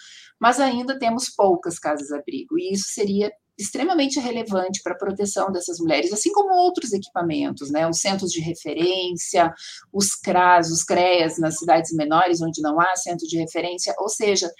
[0.40, 6.12] mas ainda temos poucas casas-abrigo, e isso seria extremamente relevante para a proteção dessas mulheres,
[6.12, 7.88] assim como outros equipamentos, né?
[7.88, 9.52] Os centros de referência,
[9.92, 14.50] os CRAS, os CREAS nas cidades menores onde não há centro de referência, ou seja,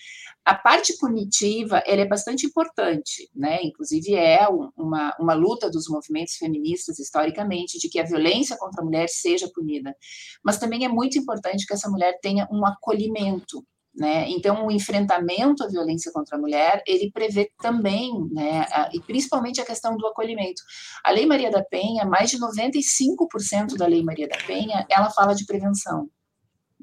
[0.44, 3.62] a parte punitiva ela é bastante importante, né?
[3.62, 8.84] Inclusive é uma, uma luta dos movimentos feministas historicamente de que a violência contra a
[8.84, 9.96] mulher seja punida,
[10.44, 14.28] mas também é muito importante que essa mulher tenha um acolhimento, né?
[14.28, 19.60] Então, o enfrentamento à violência contra a mulher, ele prevê também, né, a, e principalmente
[19.60, 20.60] a questão do acolhimento.
[21.04, 25.32] A Lei Maria da Penha, mais de 95% da Lei Maria da Penha, ela fala
[25.34, 26.08] de prevenção.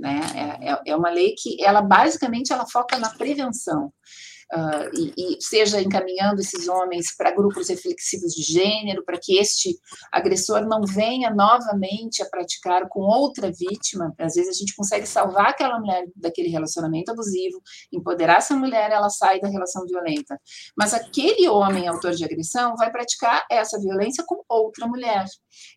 [0.01, 0.19] Né?
[0.35, 3.93] É, é, é uma lei que ela basicamente ela foca na prevenção
[4.51, 9.77] uh, e, e, seja encaminhando esses homens para grupos reflexivos de gênero, para que este
[10.11, 14.11] agressor não venha novamente a praticar com outra vítima.
[14.17, 17.61] Às vezes a gente consegue salvar aquela mulher daquele relacionamento abusivo,
[17.93, 20.39] empoderar essa mulher, ela sai da relação violenta.
[20.75, 25.25] Mas aquele homem autor de agressão vai praticar essa violência com outra mulher.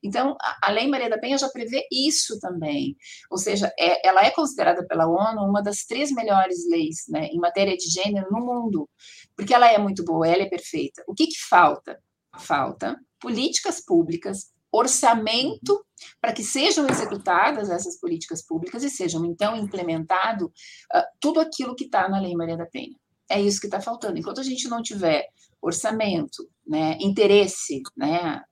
[0.03, 2.97] Então, a Lei Maria da Penha já prevê isso também.
[3.31, 7.39] Ou seja, é, ela é considerada pela ONU uma das três melhores leis né, em
[7.39, 8.89] matéria de gênero no mundo
[9.37, 11.03] porque ela é muito boa, ela é perfeita.
[11.07, 12.01] O que, que falta?
[12.39, 15.83] Falta políticas públicas, orçamento
[16.21, 21.85] para que sejam executadas essas políticas públicas e sejam então implementado uh, tudo aquilo que
[21.85, 22.97] está na Lei Maria da Penha.
[23.31, 24.19] É isso que está faltando.
[24.19, 25.27] Enquanto a gente não tiver
[25.63, 28.43] orçamento, né, interesse, né,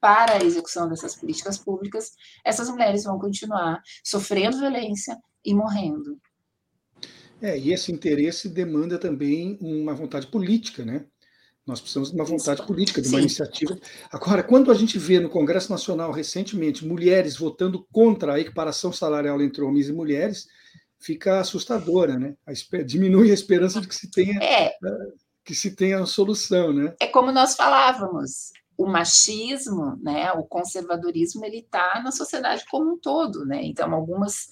[0.00, 2.12] para a execução dessas políticas públicas,
[2.44, 6.18] essas mulheres vão continuar sofrendo violência e morrendo.
[7.40, 11.04] É, e esse interesse demanda também uma vontade política, né?
[11.66, 13.24] Nós precisamos de uma vontade política, de uma Sim.
[13.24, 13.76] iniciativa.
[14.10, 19.42] Agora, quando a gente vê no Congresso Nacional recentemente mulheres votando contra a equiparação salarial
[19.42, 20.46] entre homens e mulheres,
[21.00, 22.36] fica assustadora, né?
[22.46, 24.38] A, diminui a esperança de que se tenha.
[24.42, 24.72] É.
[25.44, 26.94] que se tenha a solução, né?
[27.00, 32.98] É como nós falávamos, o machismo, né, o conservadorismo, ele está na sociedade como um
[32.98, 33.60] todo, né?
[33.62, 34.46] Então, algumas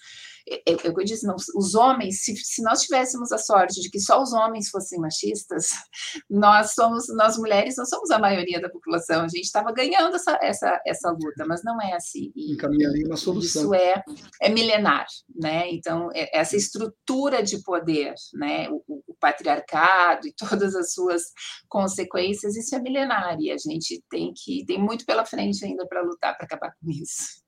[0.67, 4.23] eu, eu disse, não, os homens, se, se nós tivéssemos a sorte de que só
[4.23, 5.69] os homens fossem machistas,
[6.29, 10.39] nós somos, nós mulheres não somos a maioria da população, a gente estava ganhando essa,
[10.43, 12.31] essa, essa luta, mas não é assim.
[12.37, 13.63] Encaminharia uma solução.
[13.63, 14.03] Isso é,
[14.41, 15.71] é milenar, né?
[15.71, 18.69] Então, é, essa estrutura de poder, né?
[18.71, 18.94] O,
[19.25, 21.23] patriarcado e todas as suas
[21.67, 26.03] consequências, isso é milenar, e a gente tem que, tem muito pela frente ainda para
[26.03, 27.43] lutar para acabar com isso.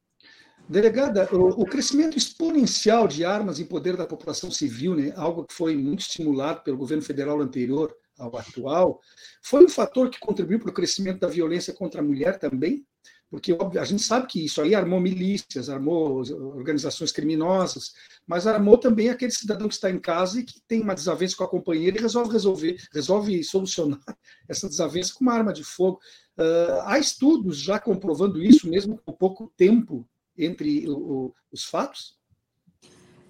[0.66, 5.76] Delegada, o, crescimento exponencial de armas em poder da população civil, né, algo que foi
[5.76, 8.98] muito estimulado pelo governo federal anterior ao atual,
[9.42, 12.84] foi um fator que contribuiu para o crescimento da violência contra a mulher também?
[13.28, 16.22] Porque óbvio, a gente sabe que isso aí armou milícias, armou
[16.56, 17.92] organizações criminosas,
[18.26, 21.42] mas armou também aquele cidadão que está em casa e que tem uma desavença com
[21.42, 24.00] a companheira e resolve resolver, resolve solucionar
[24.48, 25.98] essa desavença com uma arma de fogo.
[26.38, 30.06] Uh, há estudos já comprovando isso, mesmo com pouco tempo
[30.38, 32.16] entre o, os fatos?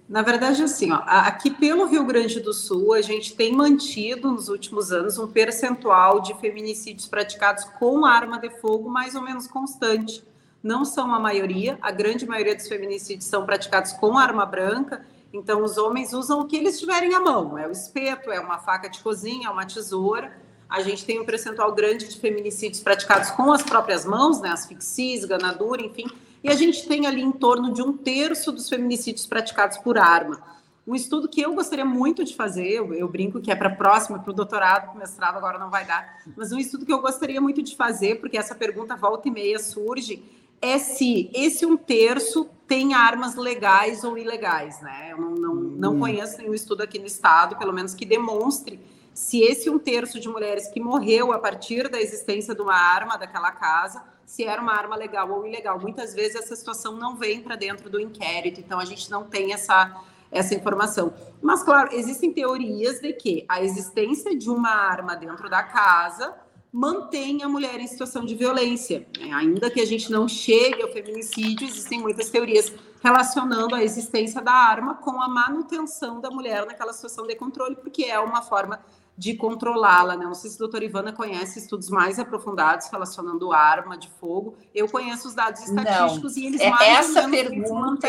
[0.07, 4.47] Na verdade, assim, ó, aqui pelo Rio Grande do Sul, a gente tem mantido nos
[4.47, 10.23] últimos anos um percentual de feminicídios praticados com arma de fogo mais ou menos constante.
[10.63, 15.61] Não são a maioria, a grande maioria dos feminicídios são praticados com arma branca, então
[15.61, 18.89] os homens usam o que eles tiverem à mão: é o espeto, é uma faca
[18.89, 20.31] de cozinha, é uma tesoura.
[20.69, 25.15] A gente tem um percentual grande de feminicídios praticados com as próprias mãos, né, asfixia,
[25.15, 26.07] esganadura, enfim
[26.43, 30.41] e a gente tem ali em torno de um terço dos feminicídios praticados por arma.
[30.87, 34.19] Um estudo que eu gostaria muito de fazer, eu, eu brinco que é para próximo,
[34.19, 37.01] para o doutorado, para o mestrado agora não vai dar, mas um estudo que eu
[37.01, 40.23] gostaria muito de fazer, porque essa pergunta volta e meia surge,
[40.61, 45.09] é se esse um terço tem armas legais ou ilegais, né?
[45.11, 45.99] Eu não, não, não hum.
[45.99, 48.79] conheço nenhum estudo aqui no estado, pelo menos que demonstre
[49.13, 53.17] se esse um terço de mulheres que morreu a partir da existência de uma arma
[53.17, 55.79] daquela casa se era uma arma legal ou ilegal.
[55.79, 59.53] Muitas vezes essa situação não vem para dentro do inquérito, então a gente não tem
[59.53, 61.13] essa, essa informação.
[61.41, 66.35] Mas, claro, existem teorias de que a existência de uma arma dentro da casa
[66.73, 69.07] mantém a mulher em situação de violência.
[69.17, 69.31] Né?
[69.31, 74.51] Ainda que a gente não chegue ao feminicídio, existem muitas teorias relacionando a existência da
[74.51, 78.83] arma com a manutenção da mulher naquela situação de controle, porque é uma forma
[79.17, 80.25] de controlá-la, né?
[80.25, 84.55] Não sei se a doutora Ivana conhece estudos mais aprofundados relacionando arma de fogo.
[84.75, 86.43] Eu conheço os dados estatísticos Não.
[86.43, 88.07] e eles é, mais essa ou menos pergunta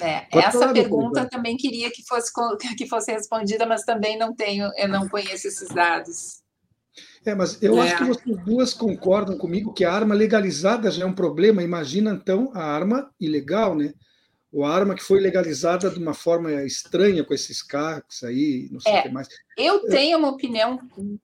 [0.00, 2.32] é, essa pergunta também queria que fosse,
[2.76, 6.42] que fosse respondida, mas também não tenho, eu não conheço esses dados.
[7.24, 7.80] É, mas eu é.
[7.80, 11.62] acho que vocês duas concordam comigo que a arma legalizada já é um problema.
[11.62, 13.92] Imagina então a arma ilegal, né?
[14.54, 18.78] Ou a arma que foi legalizada de uma forma estranha com esses carros aí, não
[18.78, 19.28] sei é, o que mais.
[19.58, 20.78] Eu tenho uma opinião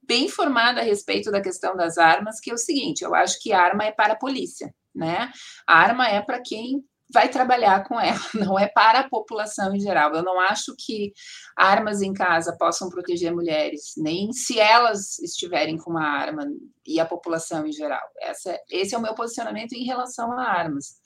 [0.05, 3.53] bem formada a respeito da questão das armas, que é o seguinte: eu acho que
[3.53, 5.31] a arma é para a polícia, né?
[5.65, 9.79] A arma é para quem vai trabalhar com ela, não é para a população em
[9.79, 10.13] geral.
[10.13, 11.13] Eu não acho que
[11.55, 16.45] armas em casa possam proteger mulheres, nem se elas estiverem com uma arma
[16.85, 18.05] e a população em geral.
[18.19, 20.99] Essa, esse é o meu posicionamento em relação a armas,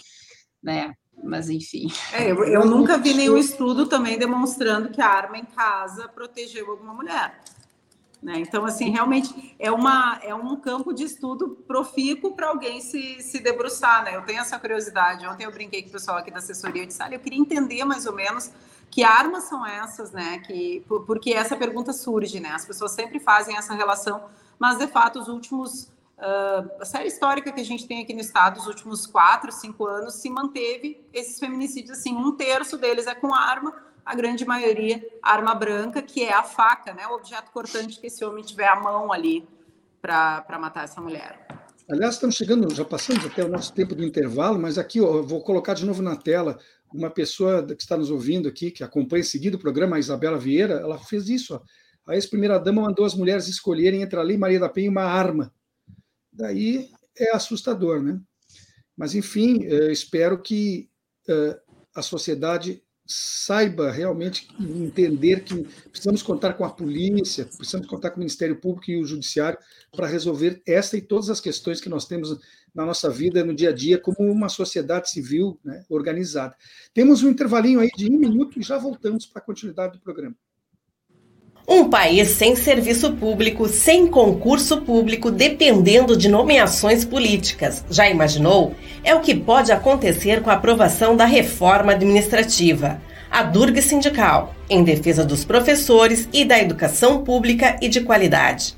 [0.63, 0.91] né?
[1.23, 1.91] Mas enfim.
[2.13, 6.69] É, eu, eu, nunca vi nenhum estudo também demonstrando que a arma em casa protegeu
[6.69, 7.39] alguma mulher.
[8.21, 8.39] Né?
[8.39, 13.39] Então, assim, realmente é, uma, é um campo de estudo profícuo para alguém se, se
[13.39, 14.03] debruçar.
[14.03, 14.15] Né?
[14.15, 15.27] Eu tenho essa curiosidade.
[15.27, 17.83] Ontem eu brinquei com o pessoal aqui da assessoria e disse: olha, eu queria entender
[17.85, 18.51] mais ou menos
[18.89, 20.39] que armas são essas, né?
[20.39, 22.49] Que, porque essa pergunta surge, né?
[22.49, 24.23] As pessoas sempre fazem essa relação,
[24.57, 28.21] mas de fato, os últimos Uh, a série histórica que a gente tem aqui no
[28.21, 33.13] estado, os últimos quatro, cinco anos, se manteve esses feminicídios assim, um terço deles é
[33.13, 37.99] com arma, a grande maioria arma branca, que é a faca, né, o objeto cortante
[37.99, 39.45] que esse homem tiver à mão ali
[40.01, 41.45] para matar essa mulher.
[41.89, 45.23] Aliás, estamos chegando, já passamos até o nosso tempo do intervalo, mas aqui ó, eu
[45.23, 46.57] vou colocar de novo na tela
[46.93, 50.75] uma pessoa que está nos ouvindo aqui, que acompanha seguido o programa, a Isabela Vieira,
[50.75, 51.55] ela fez isso.
[51.55, 51.61] Ó.
[52.09, 55.51] A ex-primeira-dama mandou as mulheres escolherem entre a Lei Maria da Penha e uma arma
[56.35, 58.19] daí é assustador, né?
[58.97, 60.89] Mas, enfim, espero que
[61.27, 61.59] eh,
[61.93, 68.19] a sociedade saiba realmente entender que precisamos contar com a polícia, precisamos contar com o
[68.19, 69.59] Ministério Público e o Judiciário
[69.95, 72.39] para resolver esta e todas as questões que nós temos
[72.73, 76.55] na nossa vida, no dia a dia, como uma sociedade civil né, organizada.
[76.93, 80.35] Temos um intervalinho aí de um minuto e já voltamos para a continuidade do programa.
[81.67, 87.83] Um país sem serviço público, sem concurso público, dependendo de nomeações políticas.
[87.89, 88.75] Já imaginou?
[89.03, 93.01] É o que pode acontecer com a aprovação da reforma administrativa.
[93.31, 98.75] A Durga Sindical, em defesa dos professores e da educação pública e de qualidade.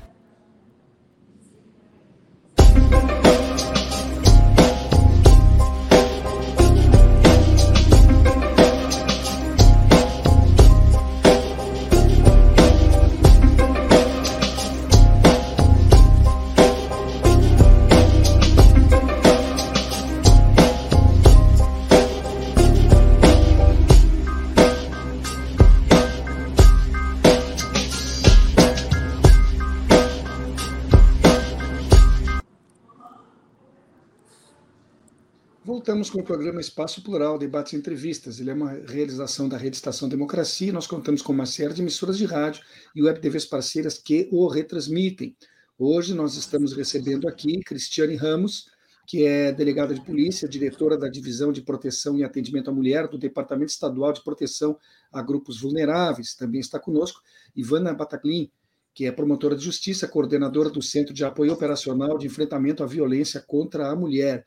[35.88, 38.38] Voltamos com o programa Espaço Plural, debates e entrevistas.
[38.38, 40.70] Ele é uma realização da Rede Estação Democracia.
[40.70, 42.62] Nós contamos com uma série de emissoras de rádio
[42.94, 45.34] e web TVs parceiras que o retransmitem.
[45.78, 48.66] Hoje nós estamos recebendo aqui Cristiane Ramos,
[49.06, 53.16] que é delegada de polícia, diretora da Divisão de Proteção e Atendimento à Mulher do
[53.16, 54.76] Departamento Estadual de Proteção
[55.10, 56.34] a Grupos Vulneráveis.
[56.34, 57.22] Também está conosco
[57.56, 58.50] Ivana Bataglin,
[58.92, 63.40] que é promotora de justiça, coordenadora do Centro de Apoio Operacional de Enfrentamento à Violência
[63.40, 64.44] contra a Mulher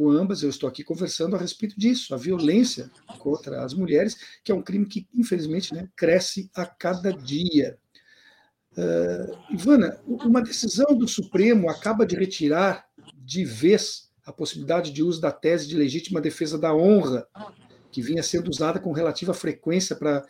[0.00, 4.50] com ambas, eu estou aqui conversando a respeito disso, a violência contra as mulheres, que
[4.50, 7.78] é um crime que, infelizmente, né, cresce a cada dia.
[8.72, 15.20] Uh, Ivana, uma decisão do Supremo acaba de retirar de vez a possibilidade de uso
[15.20, 17.26] da tese de legítima defesa da honra,
[17.92, 20.24] que vinha sendo usada com relativa frequência para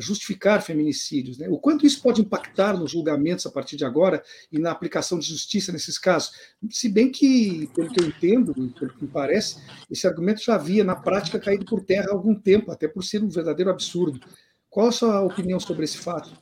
[0.00, 1.38] justificar feminicídios.
[1.38, 1.48] Né?
[1.48, 5.26] O quanto isso pode impactar nos julgamentos a partir de agora e na aplicação de
[5.26, 6.32] justiça nesses casos?
[6.70, 9.56] Se bem que, pelo que eu entendo, pelo que me parece,
[9.90, 13.22] esse argumento já havia, na prática, caído por terra há algum tempo, até por ser
[13.22, 14.20] um verdadeiro absurdo.
[14.70, 16.36] Qual a sua opinião sobre esse fato?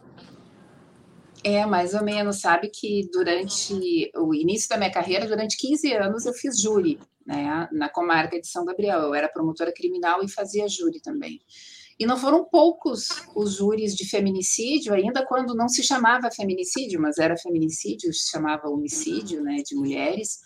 [1.44, 6.24] É, mais ou menos, sabe que durante o início da minha carreira, durante 15 anos,
[6.24, 9.00] eu fiz júri né, na comarca de São Gabriel.
[9.00, 11.40] Eu era promotora criminal e fazia júri também.
[11.98, 17.18] E não foram poucos os júris de feminicídio, ainda quando não se chamava feminicídio, mas
[17.18, 20.40] era feminicídio, se chamava homicídio né, de mulheres,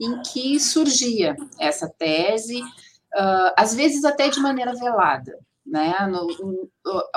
[0.00, 5.38] em que surgia essa tese, uh, às vezes até de maneira velada.
[5.66, 5.94] Né?
[6.08, 6.70] No, no,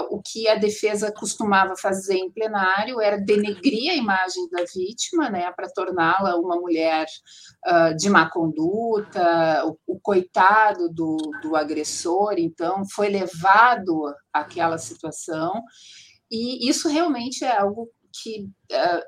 [0.10, 5.52] o que a defesa costumava fazer em plenário era denegrir a imagem da vítima, né,
[5.52, 7.06] para torná-la uma mulher
[7.68, 15.62] uh, de má conduta, o, o coitado do, do agressor, então foi levado àquela situação,
[16.32, 19.04] e isso realmente é algo que uh,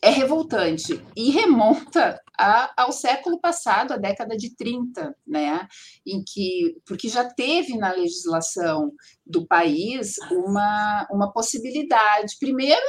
[0.00, 5.66] é revoltante e remonta a, ao século passado, a década de 30, né,
[6.06, 8.92] em que, porque já teve na legislação
[9.26, 12.84] do país uma, uma possibilidade, primeiro,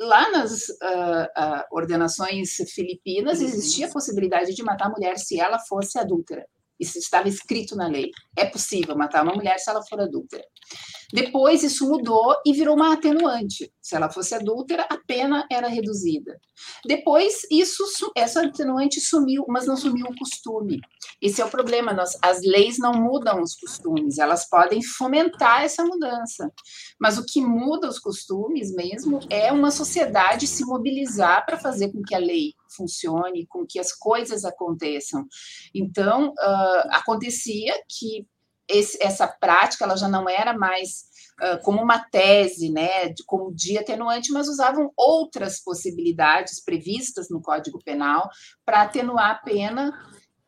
[0.00, 5.58] lá nas uh, uh, ordenações filipinas existia a possibilidade de matar a mulher se ela
[5.58, 6.46] fosse adúltera,
[6.78, 10.44] isso estava escrito na lei, é possível matar uma mulher se ela for adúltera.
[11.12, 13.72] Depois isso mudou e virou uma atenuante.
[13.80, 16.38] Se ela fosse adúltera, a pena era reduzida.
[16.84, 17.82] Depois isso
[18.14, 20.78] essa atenuante sumiu, mas não sumiu o costume.
[21.22, 21.94] Esse é o problema.
[21.94, 26.52] Nós, as leis não mudam os costumes, elas podem fomentar essa mudança.
[27.00, 32.02] Mas o que muda os costumes mesmo é uma sociedade se mobilizar para fazer com
[32.02, 35.26] que a lei funcione, com que as coisas aconteçam.
[35.74, 38.26] Então, uh, acontecia que
[38.68, 41.06] esse, essa prática ela já não era mais
[41.42, 47.82] uh, como uma tese, né, como dia atenuante, mas usavam outras possibilidades previstas no Código
[47.82, 48.28] Penal
[48.64, 49.92] para atenuar a pena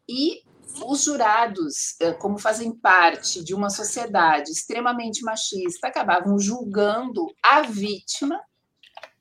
[0.08, 0.42] e
[0.86, 8.40] os jurados, como fazem parte de uma sociedade extremamente machista, acabavam julgando a vítima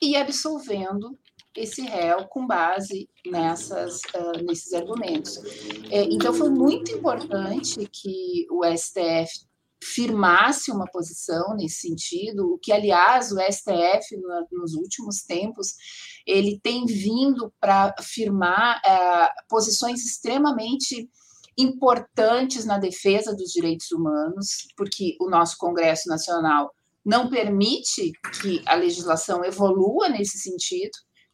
[0.01, 1.17] e absolvendo
[1.59, 5.37] esse réu com base nessas, uh, nesses argumentos.
[5.91, 9.47] É, então, foi muito importante que o STF
[9.81, 15.73] firmasse uma posição nesse sentido, o que, aliás, o STF, no, nos últimos tempos,
[16.25, 21.09] ele tem vindo para firmar uh, posições extremamente
[21.57, 26.73] importantes na defesa dos direitos humanos, porque o nosso Congresso Nacional
[27.05, 30.91] não permite que a legislação evolua nesse sentido,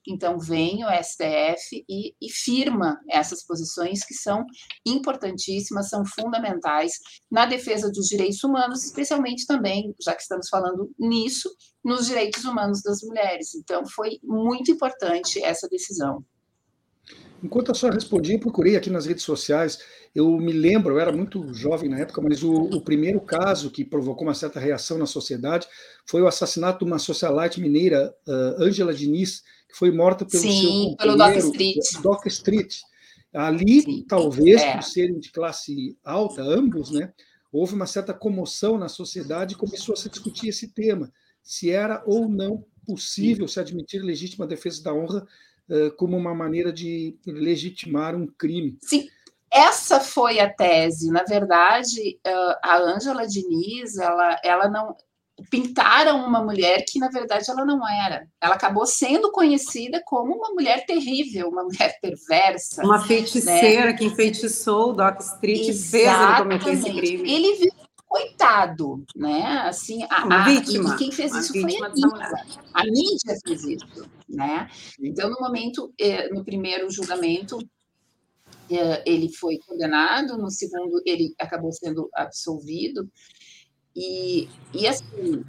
[0.08, 4.46] então, vem o STF e, e, firma essas posições que são
[4.86, 6.94] importantíssimas, são fundamentais
[7.30, 11.50] na defesa dos direitos humanos, especialmente também, já que estamos falando nisso,
[11.84, 13.56] nos direitos humanos das mulheres.
[13.56, 16.24] Então, foi muito importante essa decisão.
[17.44, 19.80] Enquanto a senhora respondia, procurei aqui nas redes sociais.
[20.16, 23.84] Eu me lembro, eu era muito jovem na época, mas o, o, primeiro caso que
[23.84, 25.68] provocou uma certa reação na sociedade
[26.06, 28.16] foi o assassinato de uma socialite mineira,
[28.58, 29.44] Ângela uh, Diniz,
[29.78, 32.02] foi morta pelo Sim, seu pelo Doc Street.
[32.02, 32.76] Doc Street.
[33.34, 34.74] Ali, Sim, talvez, é.
[34.74, 37.12] por serem de classe alta, ambos, né?
[37.52, 41.12] houve uma certa comoção na sociedade e começou a se discutir esse tema,
[41.42, 45.26] se era ou não possível se admitir legítima defesa da honra
[45.70, 48.78] uh, como uma maneira de legitimar um crime.
[48.82, 49.08] Sim,
[49.52, 51.10] essa foi a tese.
[51.10, 54.96] Na verdade, uh, a Ângela Diniz, ela, ela não
[55.50, 58.28] pintaram uma mulher que na verdade ela não era.
[58.42, 63.94] Ela acabou sendo conhecida como uma mulher terrível, uma mulher perversa, uma feiticeira né?
[63.94, 65.90] que enfeitiçou o Doc Street Exatamente.
[65.90, 67.32] fez ele cometer esse crime.
[67.32, 67.72] Ele viu
[68.16, 69.44] coitado, né?
[69.66, 70.96] Assim, a, uma vítima.
[70.96, 72.46] E quem fez isso foi a mídia.
[72.74, 74.70] A mídia fez isso, né?
[75.02, 77.58] Então, no momento, eh, no primeiro julgamento,
[78.72, 83.10] eh, ele foi condenado, no segundo, ele acabou sendo absolvido.
[83.96, 85.44] E, e assim,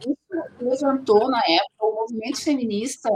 [0.00, 0.16] isso
[0.60, 3.10] levantou na época, o movimento feminista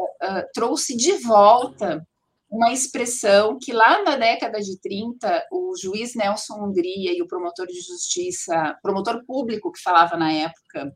[0.53, 2.05] trouxe de volta
[2.51, 7.67] uma expressão que lá na década de 30, o juiz Nelson Hungria e o promotor
[7.67, 10.93] de justiça, promotor público que falava na época,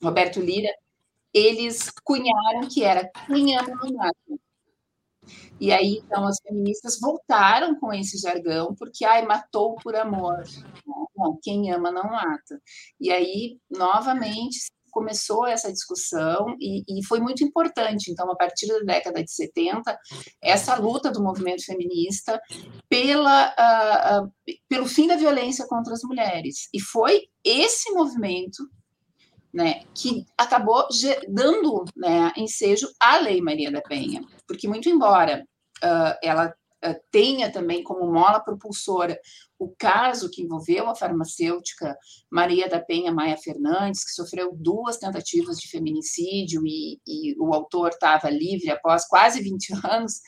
[0.00, 0.72] Roberto Lira,
[1.34, 4.40] eles cunharam que era cunhando no mato.
[5.60, 10.42] E aí, então, as feministas voltaram com esse jargão, porque, ai, matou por amor.
[11.16, 12.60] Não, quem ama não mata.
[12.98, 14.58] E aí, novamente,
[14.90, 18.10] começou essa discussão e, e, foi muito importante.
[18.10, 19.96] Então, a partir da década de 70,
[20.42, 22.40] essa luta do movimento feminista
[22.88, 24.32] pela, uh, uh,
[24.68, 26.68] pelo fim da violência contra as mulheres.
[26.74, 28.68] E foi esse movimento
[29.52, 30.86] né, que acabou
[31.28, 35.44] dando né, ensejo à Lei Maria da Penha, porque muito embora
[35.82, 36.54] uh, ela
[37.10, 39.18] tenha também como mola propulsora
[39.58, 41.96] o caso que envolveu a farmacêutica
[42.30, 47.90] Maria da Penha Maia Fernandes, que sofreu duas tentativas de feminicídio e, e o autor
[47.90, 50.20] estava livre após quase 20 anos,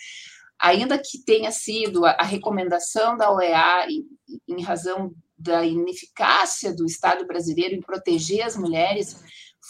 [0.61, 4.05] ainda que tenha sido a, a recomendação da OEA em,
[4.47, 9.23] em razão da ineficácia do Estado brasileiro em proteger as mulheres,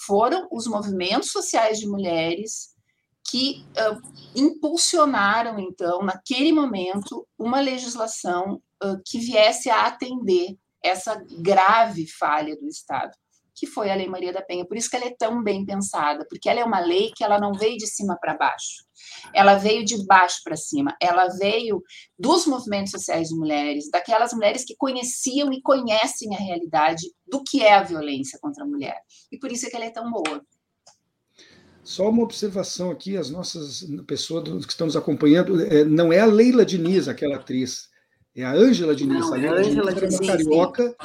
[0.07, 2.73] foram os movimentos sociais de mulheres
[3.31, 4.01] que uh,
[4.35, 12.67] impulsionaram, então, naquele momento, uma legislação uh, que viesse a atender essa grave falha do
[12.67, 13.17] Estado,
[13.63, 14.67] que foi a Lei Maria da Penha.
[14.67, 17.39] Por isso que ela é tão bem pensada, porque ela é uma lei que ela
[17.39, 18.85] não veio de cima para baixo,
[19.33, 21.81] ela veio de baixo para cima, ela veio
[22.19, 27.63] dos movimentos sociais de mulheres, daquelas mulheres que conheciam e conhecem a realidade do que
[27.63, 28.97] é a violência contra a mulher.
[29.31, 30.45] E por isso é que ela é tão boa.
[31.85, 36.27] Só uma observação aqui, as nossas pessoas que estão nos acompanhando, é, não é a
[36.27, 37.92] Leila Diniz, aquela atriz,
[38.35, 39.21] é a Ângela Diniz.
[39.21, 40.97] Não, a Leila é Diniz uma carioca,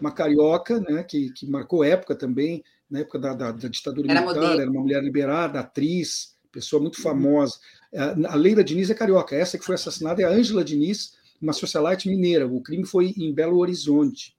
[0.00, 4.20] uma carioca, né, que, que marcou época também, na época da, da, da ditadura era
[4.20, 4.60] militar, modelo.
[4.60, 7.02] era uma mulher liberada, atriz, pessoa muito uhum.
[7.02, 7.58] famosa.
[7.92, 11.52] É, a Leila Diniz é carioca, essa que foi assassinada é a Ângela Diniz, uma
[11.52, 12.46] socialite mineira.
[12.46, 14.36] O crime foi em Belo Horizonte.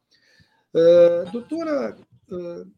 [0.74, 1.96] Uh, doutora
[2.32, 2.72] uh,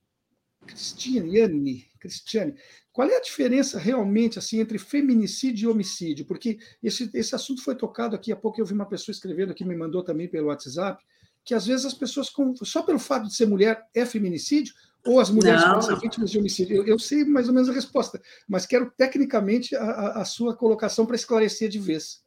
[0.67, 2.55] Cristiane, Cristiane,
[2.91, 6.25] qual é a diferença realmente assim entre feminicídio e homicídio?
[6.25, 8.59] Porque esse, esse assunto foi tocado aqui há pouco.
[8.59, 11.03] Eu vi uma pessoa escrevendo aqui, me mandou também pelo WhatsApp,
[11.43, 12.31] que às vezes as pessoas,
[12.63, 14.73] só pelo fato de ser mulher, é feminicídio,
[15.05, 16.77] ou as mulheres podem ser vítimas de homicídio?
[16.77, 21.05] Eu, eu, sei mais ou menos a resposta, mas quero tecnicamente a, a sua colocação
[21.05, 22.21] para esclarecer de vez.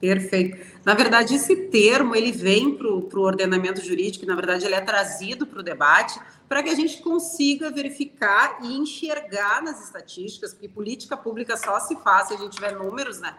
[0.00, 0.56] Perfeito.
[0.82, 5.46] Na verdade, esse termo ele vem para o ordenamento jurídico, na verdade, ele é trazido
[5.46, 11.16] para o debate para que a gente consiga verificar e enxergar nas estatísticas, porque política
[11.16, 13.36] pública só se faz se a gente tiver números, né?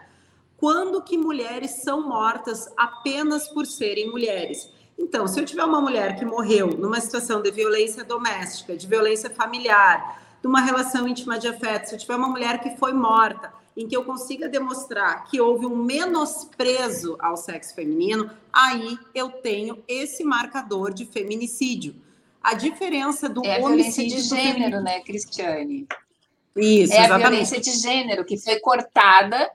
[0.56, 4.70] Quando que mulheres são mortas apenas por serem mulheres?
[4.96, 9.28] Então, se eu tiver uma mulher que morreu numa situação de violência doméstica, de violência
[9.28, 13.52] familiar, de uma relação íntima de afeto, se eu tiver uma mulher que foi morta
[13.76, 19.82] em que eu consiga demonstrar que houve um menosprezo ao sexo feminino, aí eu tenho
[19.88, 21.94] esse marcador de feminicídio.
[22.42, 25.86] A diferença do é a violência de gênero, né, Cristiane?
[26.56, 27.12] Isso, é exatamente.
[27.12, 29.50] a violência de gênero que foi cortada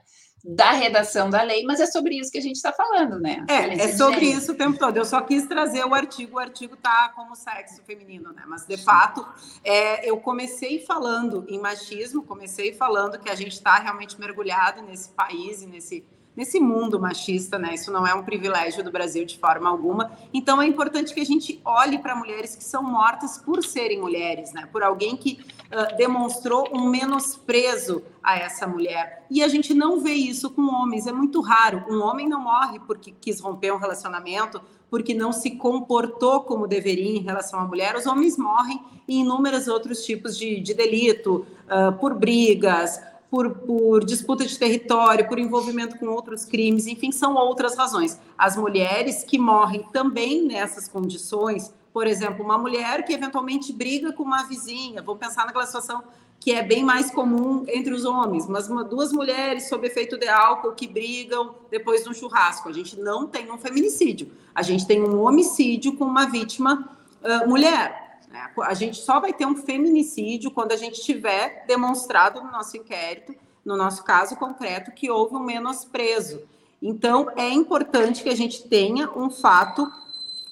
[0.50, 3.44] da redação da lei, mas é sobre isso que a gente está falando, né?
[3.50, 4.96] É, é sobre isso o tempo todo.
[4.96, 8.44] Eu só quis trazer o artigo, o artigo tá como sexo feminino, né?
[8.46, 9.26] Mas de fato,
[9.62, 15.10] é, eu comecei falando em machismo, comecei falando que a gente está realmente mergulhado nesse
[15.10, 16.02] país e nesse
[16.38, 17.74] nesse mundo machista, né?
[17.74, 20.12] Isso não é um privilégio do Brasil de forma alguma.
[20.32, 24.52] Então é importante que a gente olhe para mulheres que são mortas por serem mulheres,
[24.52, 24.68] né?
[24.70, 29.26] Por alguém que uh, demonstrou um menosprezo a essa mulher.
[29.28, 31.84] E a gente não vê isso com homens, é muito raro.
[31.90, 37.18] Um homem não morre porque quis romper um relacionamento, porque não se comportou como deveria
[37.18, 37.96] em relação à mulher.
[37.96, 43.00] Os homens morrem em inúmeros outros tipos de, de delito, uh, por brigas,
[43.30, 48.18] por, por, disputa de território, por envolvimento com outros crimes, enfim, são outras razões.
[48.36, 54.22] As mulheres que morrem também nessas condições, por exemplo, uma mulher que eventualmente briga com
[54.22, 56.02] uma vizinha, vamos pensar naquela situação
[56.40, 60.28] que é bem mais comum entre os homens, mas uma, duas mulheres sob efeito de
[60.28, 62.68] álcool que brigam depois de um churrasco.
[62.68, 67.48] A gente não tem um feminicídio, a gente tem um homicídio com uma vítima uh,
[67.48, 68.07] mulher.
[68.30, 68.50] Né?
[68.62, 73.34] A gente só vai ter um feminicídio quando a gente tiver demonstrado no nosso inquérito,
[73.64, 76.42] no nosso caso concreto, que houve um menosprezo.
[76.80, 79.90] Então, é importante que a gente tenha um fato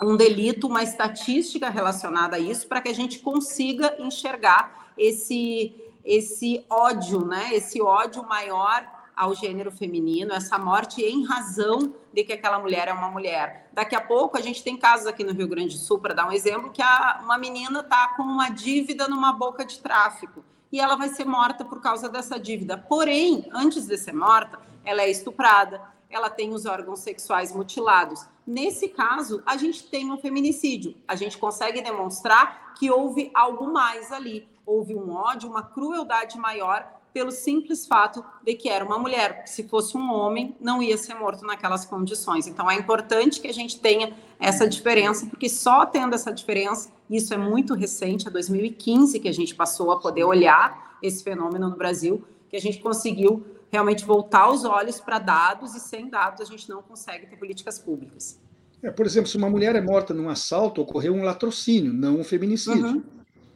[0.02, 5.74] um delito, uma estatística relacionada a isso, para que a gente consiga enxergar esse,
[6.04, 7.54] esse ódio, né?
[7.54, 8.86] Esse ódio maior
[9.16, 13.70] ao gênero feminino, essa morte em razão de que aquela mulher é uma mulher.
[13.72, 16.28] Daqui a pouco a gente tem casos aqui no Rio Grande do Sul, para dar
[16.28, 20.78] um exemplo, que a, uma menina está com uma dívida numa boca de tráfico e
[20.78, 22.76] ela vai ser morta por causa dessa dívida.
[22.76, 28.26] Porém, antes de ser morta, ela é estuprada, ela tem os órgãos sexuais mutilados.
[28.46, 30.94] Nesse caso, a gente tem um feminicídio.
[31.08, 34.46] A gente consegue demonstrar que houve algo mais ali.
[34.64, 39.44] Houve um ódio, uma crueldade maior pelo simples fato de que era uma mulher.
[39.46, 42.46] Se fosse um homem, não ia ser morto naquelas condições.
[42.46, 47.32] Então, é importante que a gente tenha essa diferença, porque só tendo essa diferença, isso
[47.32, 51.76] é muito recente, é 2015 que a gente passou a poder olhar esse fenômeno no
[51.76, 56.44] Brasil, que a gente conseguiu realmente voltar os olhos para dados e sem dados a
[56.44, 58.38] gente não consegue ter políticas públicas.
[58.82, 62.24] É, por exemplo, se uma mulher é morta num assalto, ocorreu um latrocínio, não um
[62.24, 62.86] feminicídio.
[62.86, 63.02] Uhum.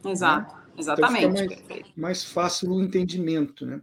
[0.03, 0.60] Exato?
[0.77, 1.25] Exatamente.
[1.25, 3.65] Então mais, mais, fácil o entendimento.
[3.65, 3.81] Né?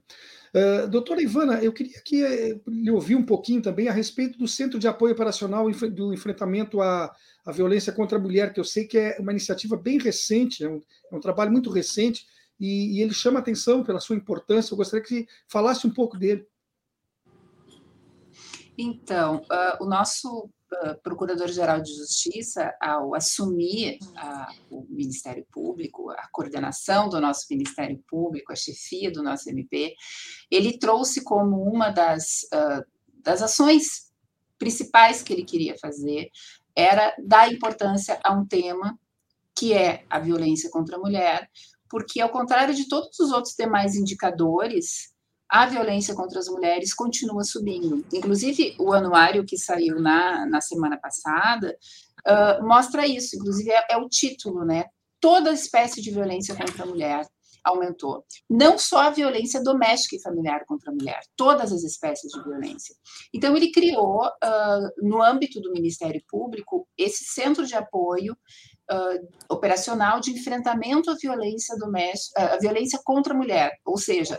[0.55, 4.49] Uh, doutora Ivana, eu queria que uh, lhe ouvir um pouquinho também a respeito do
[4.49, 7.14] Centro de Apoio Operacional do Enfrentamento à,
[7.45, 10.68] à Violência contra a Mulher, que eu sei que é uma iniciativa bem recente, é
[10.68, 10.82] um,
[11.12, 12.26] é um trabalho muito recente,
[12.59, 14.72] e, e ele chama atenção pela sua importância.
[14.72, 16.47] Eu gostaria que falasse um pouco dele.
[18.76, 20.49] Então, uh, o nosso
[21.03, 28.53] Procurador-Geral de Justiça, ao assumir uh, o Ministério Público, a coordenação do nosso Ministério Público,
[28.53, 29.95] a chefia do nosso MP,
[30.51, 32.41] ele trouxe como uma das,
[33.23, 34.09] das ações
[34.59, 36.31] principais que ele queria fazer
[36.77, 38.99] era dar importância a um tema
[39.57, 41.51] que é a violência contra a mulher,
[41.91, 45.12] porque, ao contrário de todos os outros demais indicadores,
[45.49, 48.05] a violência contra as mulheres continua subindo.
[48.12, 51.76] Inclusive, o anuário que saiu na, na semana passada
[52.26, 54.84] uh, mostra isso, inclusive é, é, o título, né?
[55.20, 57.26] Toda espécie de violência contra a mulher
[57.64, 58.24] aumentou.
[58.49, 62.94] Não só a violência doméstica e familiar contra a mulher, todas as espécies de violência.
[63.34, 68.34] Então, ele criou, uh, no âmbito do Ministério Público, esse centro de apoio
[68.90, 74.38] uh, operacional de enfrentamento à violência doméstica, à violência contra a mulher, ou seja,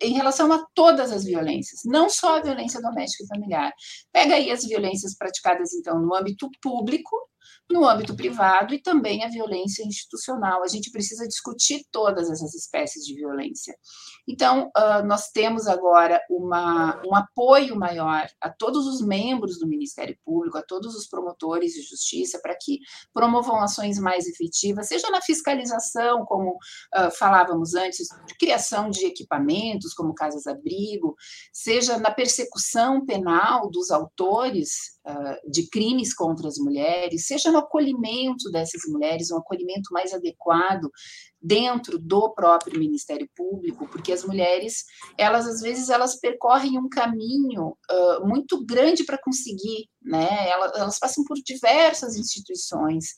[0.00, 3.72] em relação a todas as violências, não só a violência doméstica e familiar.
[4.12, 7.16] Pega aí as violências praticadas, então, no âmbito público,
[7.70, 10.62] no âmbito privado e também a violência institucional.
[10.62, 13.76] A gente precisa discutir todas essas espécies de violência.
[14.28, 20.16] Então, uh, nós temos agora uma, um apoio maior a todos os membros do Ministério
[20.24, 22.80] Público, a todos os promotores de justiça, para que
[23.12, 30.14] promovam ações mais efetivas, seja na fiscalização, como uh, falávamos antes, criação de equipamentos, como
[30.14, 31.14] casas-abrigo,
[31.52, 34.95] seja na persecução penal dos autores
[35.48, 40.90] de crimes contra as mulheres, seja no acolhimento dessas mulheres, um acolhimento mais adequado
[41.40, 44.84] dentro do próprio Ministério Público, porque as mulheres,
[45.16, 50.48] elas às vezes elas percorrem um caminho uh, muito grande para conseguir, né?
[50.48, 53.14] Elas, elas, passam por diversas instituições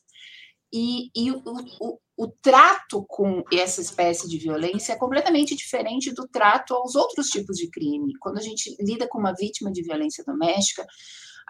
[0.72, 1.42] e, e o,
[1.80, 7.28] o, o, trato com essa espécie de violência é completamente diferente do trato aos outros
[7.28, 8.12] tipos de crime.
[8.20, 10.86] Quando a gente lida com uma vítima de violência doméstica,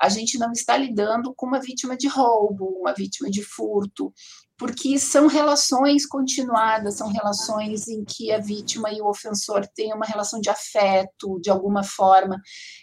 [0.01, 4.12] a gente não está lidando com uma vítima de roubo, uma vítima de furto,
[4.57, 10.07] porque são relações continuadas, são relações em que a vítima e o ofensor têm uma
[10.07, 12.40] relação de afeto, de alguma forma.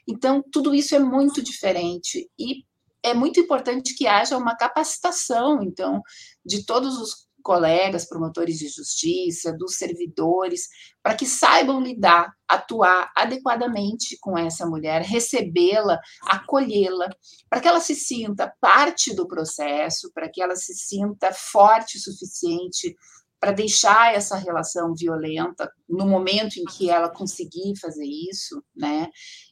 [0.07, 2.63] Então, tudo isso é muito diferente e
[3.03, 6.01] é muito importante que haja uma capacitação, então,
[6.43, 10.67] de todos os colegas, promotores de justiça, dos servidores,
[11.03, 17.07] para que saibam lidar, atuar adequadamente com essa mulher, recebê-la, acolhê-la,
[17.47, 22.01] para que ela se sinta parte do processo, para que ela se sinta forte o
[22.01, 22.95] suficiente
[23.39, 29.07] para deixar essa relação violenta no momento em que ela conseguir fazer isso, né?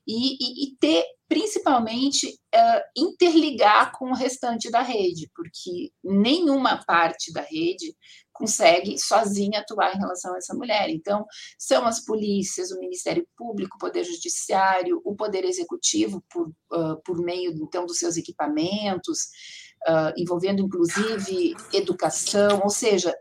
[0.08, 7.34] E, e, e ter principalmente uh, interligar com o restante da rede, porque nenhuma parte
[7.34, 7.96] da rede
[8.32, 10.92] consegue sozinha atuar em relação a essa mulher.
[10.92, 11.26] Então,
[11.58, 17.18] são as polícias, o Ministério Público, o Poder Judiciário, o Poder Executivo, por, uh, por
[17.18, 19.22] meio, então, dos seus equipamentos,
[19.88, 23.12] uh, envolvendo, inclusive, educação, ou seja,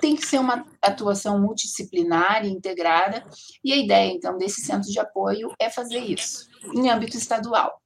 [0.00, 3.24] tem que ser uma atuação multidisciplinar e integrada,
[3.62, 7.80] e a ideia, então, desse centro de apoio é fazer isso, em âmbito estadual.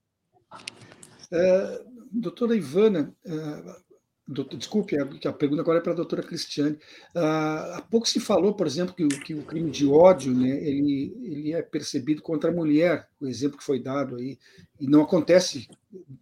[1.33, 3.88] Uh, doutora Ivana, uh,
[4.31, 6.79] Doutor, desculpe, a, a, pergunta agora é para a doutora Cristiane.
[7.15, 10.51] Ah, há pouco se falou, por exemplo, que o, que o, crime de ódio né,
[10.51, 14.39] ele, ele é percebido contra a mulher, o exemplo que foi dado aí,
[14.79, 15.67] e não acontece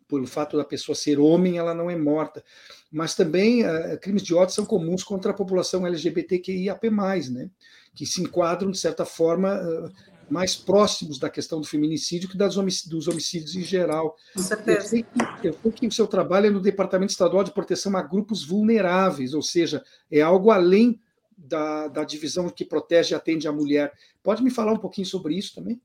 [0.07, 2.45] pelo fato da pessoa ser homem, ela não é morta.
[2.93, 6.91] Mas também ah, crimes de ódio são comuns contra a população LGBTQIAP+,
[7.33, 7.51] né,
[7.93, 9.91] que se enquadram, de certa forma, ah,
[10.29, 14.17] mais próximos da questão do feminicídio que das homic dos homicídios em geral.
[14.35, 14.79] Com certeza.
[14.79, 17.97] Eu sei, que, eu sei que o seu trabalho é no Departamento Estadual de Proteção
[17.97, 21.01] a Grupos Vulneráveis, ou seja, é algo além
[21.37, 23.93] da, da divisão que protege e atende a mulher.
[24.23, 25.81] Pode me falar um pouquinho sobre isso também?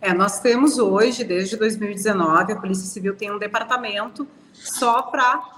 [0.00, 5.53] É, nós temos hoje, desde 2019, a Polícia Civil tem um departamento só para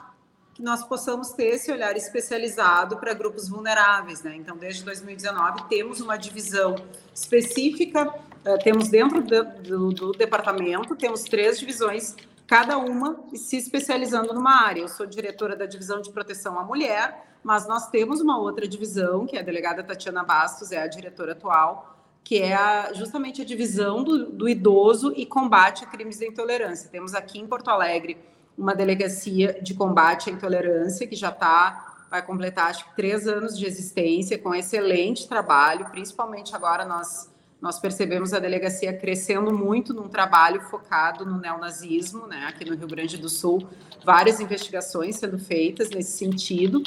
[0.56, 4.22] que nós possamos ter esse olhar especializado para grupos vulneráveis.
[4.22, 4.36] Né?
[4.36, 6.76] Então, desde 2019, temos uma divisão
[7.14, 14.32] específica, uh, temos dentro do, do, do, departamento, temos três divisões, cada uma se especializando
[14.32, 14.80] numa área.
[14.80, 19.26] Eu sou diretora da divisão de proteção à mulher, mas nós temos uma outra divisão,
[19.26, 23.44] que é a delegada Tatiana Bastos, é a diretora atual, que é a, justamente a
[23.44, 26.88] divisão do, do idoso e combate a crimes de intolerância.
[26.90, 28.16] Temos aqui em Porto Alegre
[28.56, 33.58] uma delegacia de combate à intolerância, que já está, vai completar, acho que três anos
[33.58, 37.30] de existência, com excelente trabalho, principalmente agora nós,
[37.60, 42.88] nós percebemos a delegacia crescendo muito num trabalho focado no neonazismo, né, aqui no Rio
[42.88, 43.66] Grande do Sul,
[44.04, 46.82] várias investigações sendo feitas nesse sentido,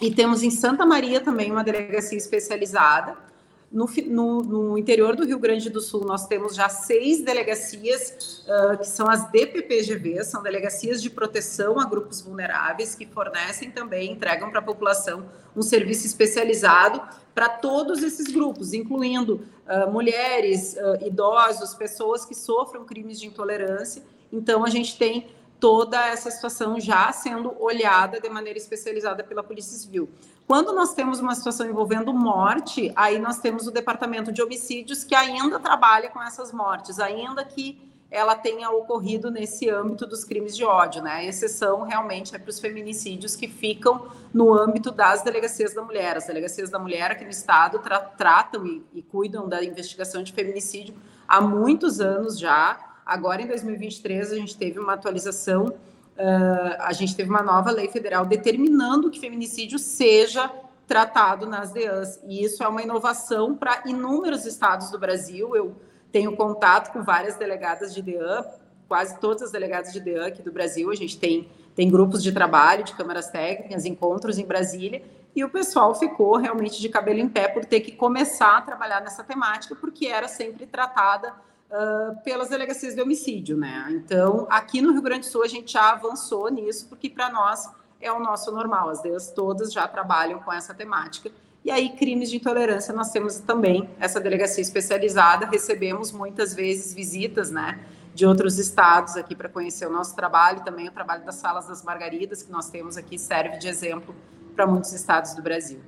[0.00, 3.27] e temos em Santa Maria também uma delegacia especializada,
[3.70, 8.78] no, no, no, interior do Rio Grande do Sul, nós temos já seis delegacias, uh,
[8.78, 14.50] que são as DPPGV, são delegacias de proteção a grupos vulneráveis, que fornecem também, entregam
[14.50, 17.02] para a população um serviço especializado
[17.34, 24.02] para todos esses grupos, incluindo uh, mulheres, uh, idosos, pessoas que sofram crimes de intolerância.
[24.32, 25.28] Então, a gente tem
[25.60, 30.08] toda essa situação já sendo olhada de maneira especializada pela Polícia Civil.
[30.48, 35.14] Quando nós temos uma situação envolvendo morte, aí nós temos o Departamento de Homicídios que
[35.14, 37.78] ainda trabalha com essas mortes, ainda que
[38.10, 41.10] ela tenha ocorrido nesse âmbito dos crimes de ódio, né?
[41.16, 46.16] A exceção realmente é para os feminicídios que ficam no âmbito das delegacias da mulher.
[46.16, 50.32] As delegacias da mulher aqui no estado tra tratam e, e cuidam da investigação de
[50.32, 50.94] feminicídio
[51.28, 52.96] há muitos anos já.
[53.04, 55.74] Agora, em 2023, a gente teve uma atualização
[56.18, 60.50] uh, a gente teve uma nova lei federal determinando que feminicídio seja
[60.86, 62.18] tratado nas DEANs.
[62.24, 65.54] E isso é uma inovação para inúmeros estados do Brasil.
[65.54, 65.76] Eu
[66.10, 68.44] tenho contato com várias delegadas de DEAN,
[68.88, 70.90] quase todas as delegadas de DEAN aqui do Brasil.
[70.90, 75.02] A gente tem, tem grupos de trabalho, de câmaras técnicas, encontros em Brasília.
[75.36, 79.00] E o pessoal ficou realmente de cabelo em pé por ter que começar a trabalhar
[79.02, 81.34] nessa temática, porque era sempre tratada
[81.70, 83.86] uh, pelas delegacias de homicídio, né?
[83.90, 87.70] Então, aqui no Rio Grande do Sul, a gente já avançou nisso, porque para nós
[88.00, 91.30] é o nosso normal, as DEAs todas já trabalham com essa temática.
[91.64, 97.50] E aí, crimes de intolerância, nós temos também essa delegacia especializada, recebemos muitas vezes visitas,
[97.50, 97.78] né?
[98.18, 101.84] de outros estados aqui para conhecer o nosso trabalho, também o trabalho das Salas das
[101.84, 104.12] Margaridas, que nós temos aqui, serve de exemplo
[104.56, 105.78] para muitos estados do Brasil.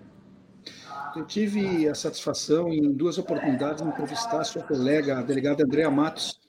[1.17, 5.91] Eu tive a satisfação, em duas oportunidades, de entrevistar a sua colega, a delegada Andréa
[5.91, 6.41] Matos,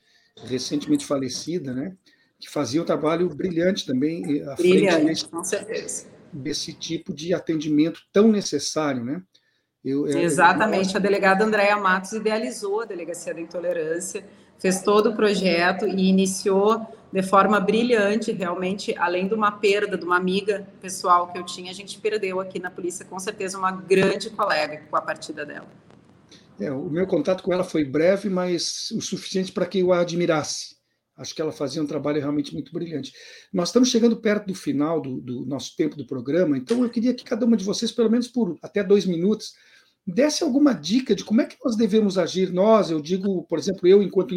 [0.46, 1.96] recentemente falecida, né?
[2.42, 6.08] que fazia um trabalho brilhante também à brilhante, frente com certeza.
[6.34, 9.04] desse tipo de atendimento tão necessário.
[9.04, 9.22] Né?
[9.86, 10.98] Eu, Exatamente, eu...
[10.98, 14.26] a delegada Andréa Matos idealizou a Delegacia da Intolerância,
[14.58, 20.06] fez todo o projeto e iniciou de forma brilhante, realmente, além de uma perda de
[20.06, 23.72] uma amiga pessoal que eu tinha, a gente perdeu aqui na polícia, com certeza, uma
[23.72, 25.68] grande colega com a partida dela.
[26.60, 30.02] É, o meu contato com ela foi breve, mas o suficiente para que eu a
[30.02, 30.80] admirasse.
[31.18, 33.12] Acho que ela fazia um trabalho realmente muito brilhante.
[33.52, 37.14] Nós estamos chegando perto do final do, do nosso tempo do programa, então eu queria
[37.14, 39.54] que cada uma de vocês, pelo menos por até dois minutos,
[40.08, 43.88] desse alguma dica de como é que nós devemos agir, nós, eu digo, por exemplo,
[43.88, 44.34] eu, enquanto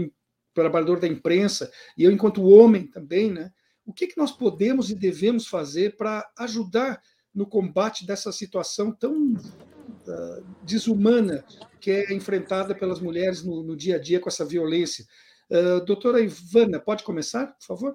[0.55, 3.51] trabalhador da imprensa, e eu, enquanto homem também, né?
[3.85, 7.03] O que, que nós podemos e devemos fazer para ajudar
[7.35, 11.45] no combate dessa situação tão uh, desumana
[11.81, 15.05] que é enfrentada pelas mulheres no, no, dia a dia com essa violência?
[15.51, 17.95] Uh, doutora Ivana, pode começar, por favor?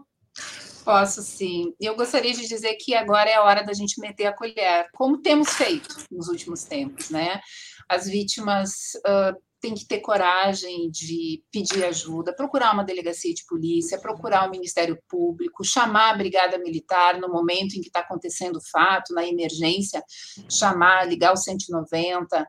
[0.86, 1.74] Posso sim.
[1.80, 5.22] Eu gostaria de dizer que agora é a hora da gente meter a colher, como
[5.22, 7.42] temos feito nos últimos tempos, né?
[7.88, 14.00] As vítimas uh, tem que ter coragem de pedir ajuda, procurar uma delegacia de polícia,
[14.00, 18.70] procurar o Ministério Público, chamar a Brigada Militar no momento em que está acontecendo o
[18.72, 20.04] fato, na emergência,
[20.50, 22.48] chamar, ligar o 190, uh,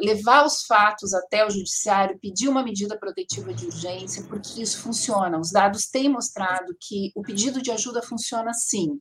[0.00, 5.38] levar os fatos até o Judiciário, pedir uma medida protetiva de urgência, porque isso funciona.
[5.38, 9.00] Os dados têm mostrado que o pedido de ajuda funciona sim.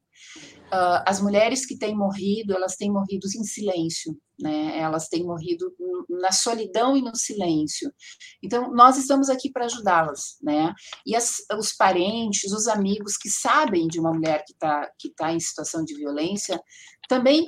[0.66, 4.78] Uh, as mulheres que têm morrido, elas têm morrido em silêncio, né?
[4.80, 5.72] Elas têm morrido
[6.10, 7.92] na solidão e no silêncio.
[8.44, 10.74] Então, nós estamos aqui para ajudá-las, né?
[11.06, 15.32] E as, os parentes, os amigos que sabem de uma mulher que está que tá
[15.32, 16.60] em situação de violência,
[17.08, 17.48] também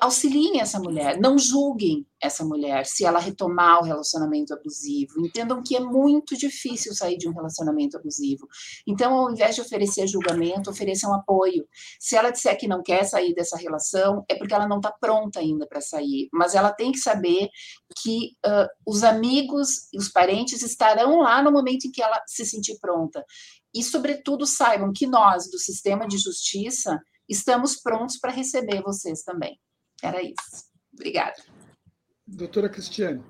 [0.00, 5.24] auxiliem essa mulher, não julguem essa mulher se ela retomar o relacionamento abusivo.
[5.24, 8.46] Entendam que é muito difícil sair de um relacionamento abusivo.
[8.86, 11.66] Então, ao invés de oferecer julgamento, ofereçam apoio.
[11.98, 15.40] Se ela disser que não quer sair dessa relação, é porque ela não está pronta
[15.40, 16.28] ainda para sair.
[16.30, 17.48] Mas ela tem que saber
[18.02, 22.44] que uh, os amigos e os parentes estarão lá no momento em que ela se
[22.44, 23.24] sentir pronta.
[23.74, 29.58] E, sobretudo, saibam que nós, do sistema de justiça, estamos prontos para receber vocês também.
[30.02, 30.64] Era isso.
[30.92, 31.36] Obrigada.
[32.26, 33.22] Doutora Cristiane.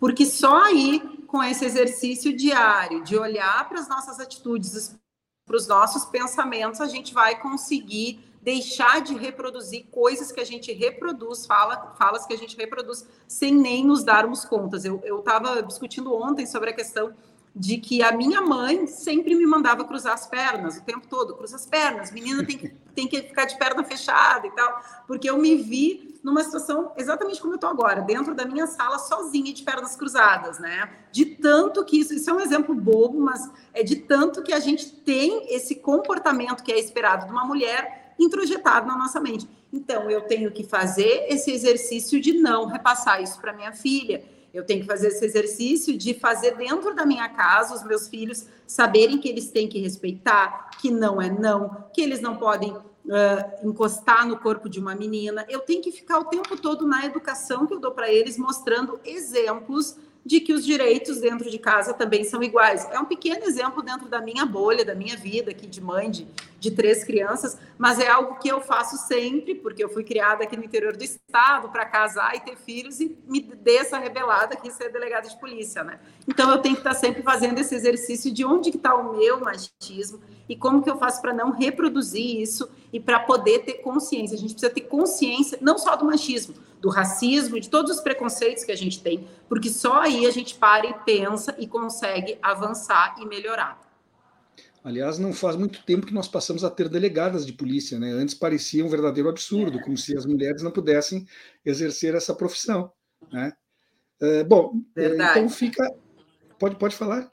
[0.01, 4.97] porque só aí com esse exercício diário de olhar para as nossas atitudes,
[5.45, 10.73] para os nossos pensamentos, a gente vai conseguir deixar de reproduzir coisas que a gente
[10.73, 14.85] reproduz, fala, falas que a gente reproduz, sem nem nos darmos contas.
[14.85, 17.13] Eu estava discutindo ontem sobre a questão
[17.55, 21.57] de que a minha mãe sempre me mandava cruzar as pernas o tempo todo, cruza
[21.57, 25.37] as pernas, menina tem que, tem que ficar de perna fechada e tal, porque eu
[25.37, 29.63] me vi numa situação exatamente como eu estou agora, dentro da minha sala, sozinha, de
[29.63, 30.89] pernas cruzadas, né?
[31.11, 34.59] De tanto que isso, isso é um exemplo bobo, mas é de tanto que a
[34.59, 39.49] gente tem esse comportamento que é esperado de uma mulher introjetado na nossa mente.
[39.73, 44.23] Então, eu tenho que fazer esse exercício de não repassar isso para minha filha.
[44.53, 48.45] Eu tenho que fazer esse exercício de fazer dentro da minha casa os meus filhos
[48.67, 53.67] saberem que eles têm que respeitar, que não é não, que eles não podem uh,
[53.67, 55.45] encostar no corpo de uma menina.
[55.49, 58.99] Eu tenho que ficar o tempo todo na educação que eu dou para eles, mostrando
[59.05, 62.87] exemplos de que os direitos dentro de casa também são iguais.
[62.91, 66.27] É um pequeno exemplo dentro da minha bolha, da minha vida aqui de mãe de,
[66.59, 70.55] de três crianças, mas é algo que eu faço sempre, porque eu fui criada aqui
[70.55, 74.69] no interior do estado para casar e ter filhos e me dei essa rebelada aqui
[74.69, 75.99] ser delegada de polícia, né?
[76.27, 79.39] Então eu tenho que estar sempre fazendo esse exercício de onde que está o meu
[79.39, 84.35] machismo e como que eu faço para não reproduzir isso e para poder ter consciência.
[84.35, 88.63] A gente precisa ter consciência não só do machismo, do racismo, de todos os preconceitos
[88.63, 93.15] que a gente tem, porque só aí a gente para e pensa e consegue avançar
[93.19, 93.79] e melhorar.
[94.83, 98.11] Aliás, não faz muito tempo que nós passamos a ter delegadas de polícia, né?
[98.11, 101.27] Antes parecia um verdadeiro absurdo, como se as mulheres não pudessem
[101.63, 102.91] exercer essa profissão,
[103.31, 103.53] né?
[104.19, 105.39] É, bom, é, verdade.
[105.39, 105.87] então fica.
[106.57, 107.31] Pode, pode falar?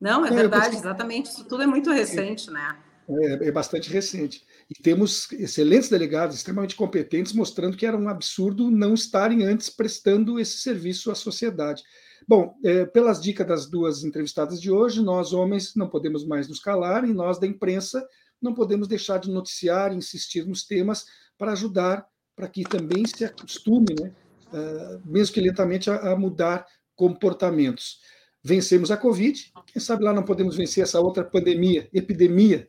[0.00, 1.26] Não, é não, verdade, exatamente.
[1.26, 2.76] Isso tudo é muito recente, né?
[3.08, 4.44] É, é, bastante recente.
[4.68, 10.38] E temos excelentes delegados, extremamente competentes, mostrando que era um absurdo não estarem antes prestando
[10.38, 11.82] esse serviço à sociedade.
[12.28, 16.60] Bom, é, pelas dicas das duas entrevistadas de hoje, nós homens não podemos mais nos
[16.60, 18.06] calar e nós da imprensa
[18.40, 21.06] não podemos deixar de noticiar, insistir nos temas
[21.38, 24.12] para ajudar para que também se acostume, né,
[24.52, 28.00] uh, mesmo que lentamente, a, a mudar comportamentos.
[28.42, 32.68] Vencemos a Covid, quem sabe lá não podemos vencer essa outra pandemia, epidemia,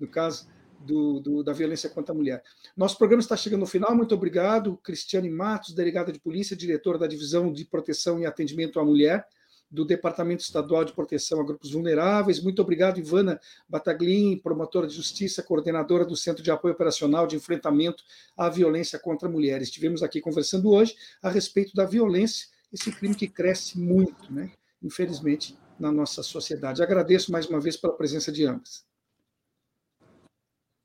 [0.00, 0.48] no caso
[0.80, 2.42] do, do, da violência contra a mulher.
[2.76, 3.94] Nosso programa está chegando ao final.
[3.94, 8.84] Muito obrigado, Cristiane Matos, delegada de polícia, diretora da Divisão de Proteção e Atendimento à
[8.84, 9.26] Mulher
[9.70, 12.40] do Departamento Estadual de Proteção a Grupos Vulneráveis.
[12.40, 18.04] Muito obrigado, Ivana Bataglin, promotora de justiça, coordenadora do Centro de Apoio Operacional de Enfrentamento
[18.36, 19.60] à Violência contra a Mulher.
[19.60, 24.52] Estivemos aqui conversando hoje a respeito da violência, esse crime que cresce muito, né?
[24.84, 26.82] Infelizmente, na nossa sociedade.
[26.82, 28.84] Agradeço mais uma vez pela presença de ambas.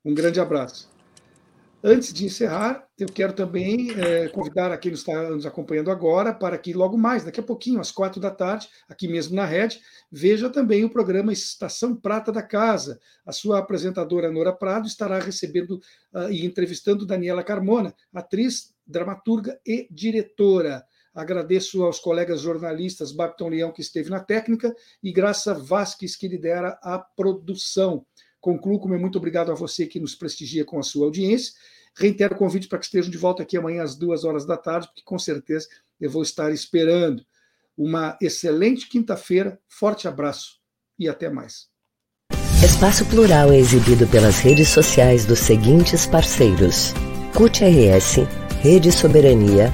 [0.04, 0.90] Um grande abraço.
[1.82, 6.58] Antes de encerrar, eu quero também é, convidar a quem está nos acompanhando agora para
[6.58, 9.80] que logo mais, daqui a pouquinho, às quatro da tarde, aqui mesmo na Rede,
[10.12, 13.00] veja também o programa Estação Prata da Casa.
[13.26, 15.80] A sua apresentadora Nora Prado estará recebendo
[16.14, 20.84] uh, e entrevistando Daniela Carmona, atriz, dramaturga e diretora.
[21.14, 26.80] Agradeço aos colegas jornalistas Babton Leão, que esteve na técnica, e Graça Vasques, que lidera
[26.82, 28.06] a produção.
[28.40, 31.54] Concluo com meu muito obrigado a você que nos prestigia com a sua audiência.
[31.96, 34.88] Reitero o convite para que estejam de volta aqui amanhã às duas horas da tarde,
[34.88, 35.68] porque com certeza
[36.00, 37.26] eu vou estar esperando.
[37.78, 40.60] Uma excelente quinta-feira, forte abraço
[40.98, 41.68] e até mais.
[42.64, 46.94] Espaço Plural é exibido pelas redes sociais dos seguintes parceiros:
[47.34, 48.18] CUT RS,
[48.62, 49.74] Rede Soberania,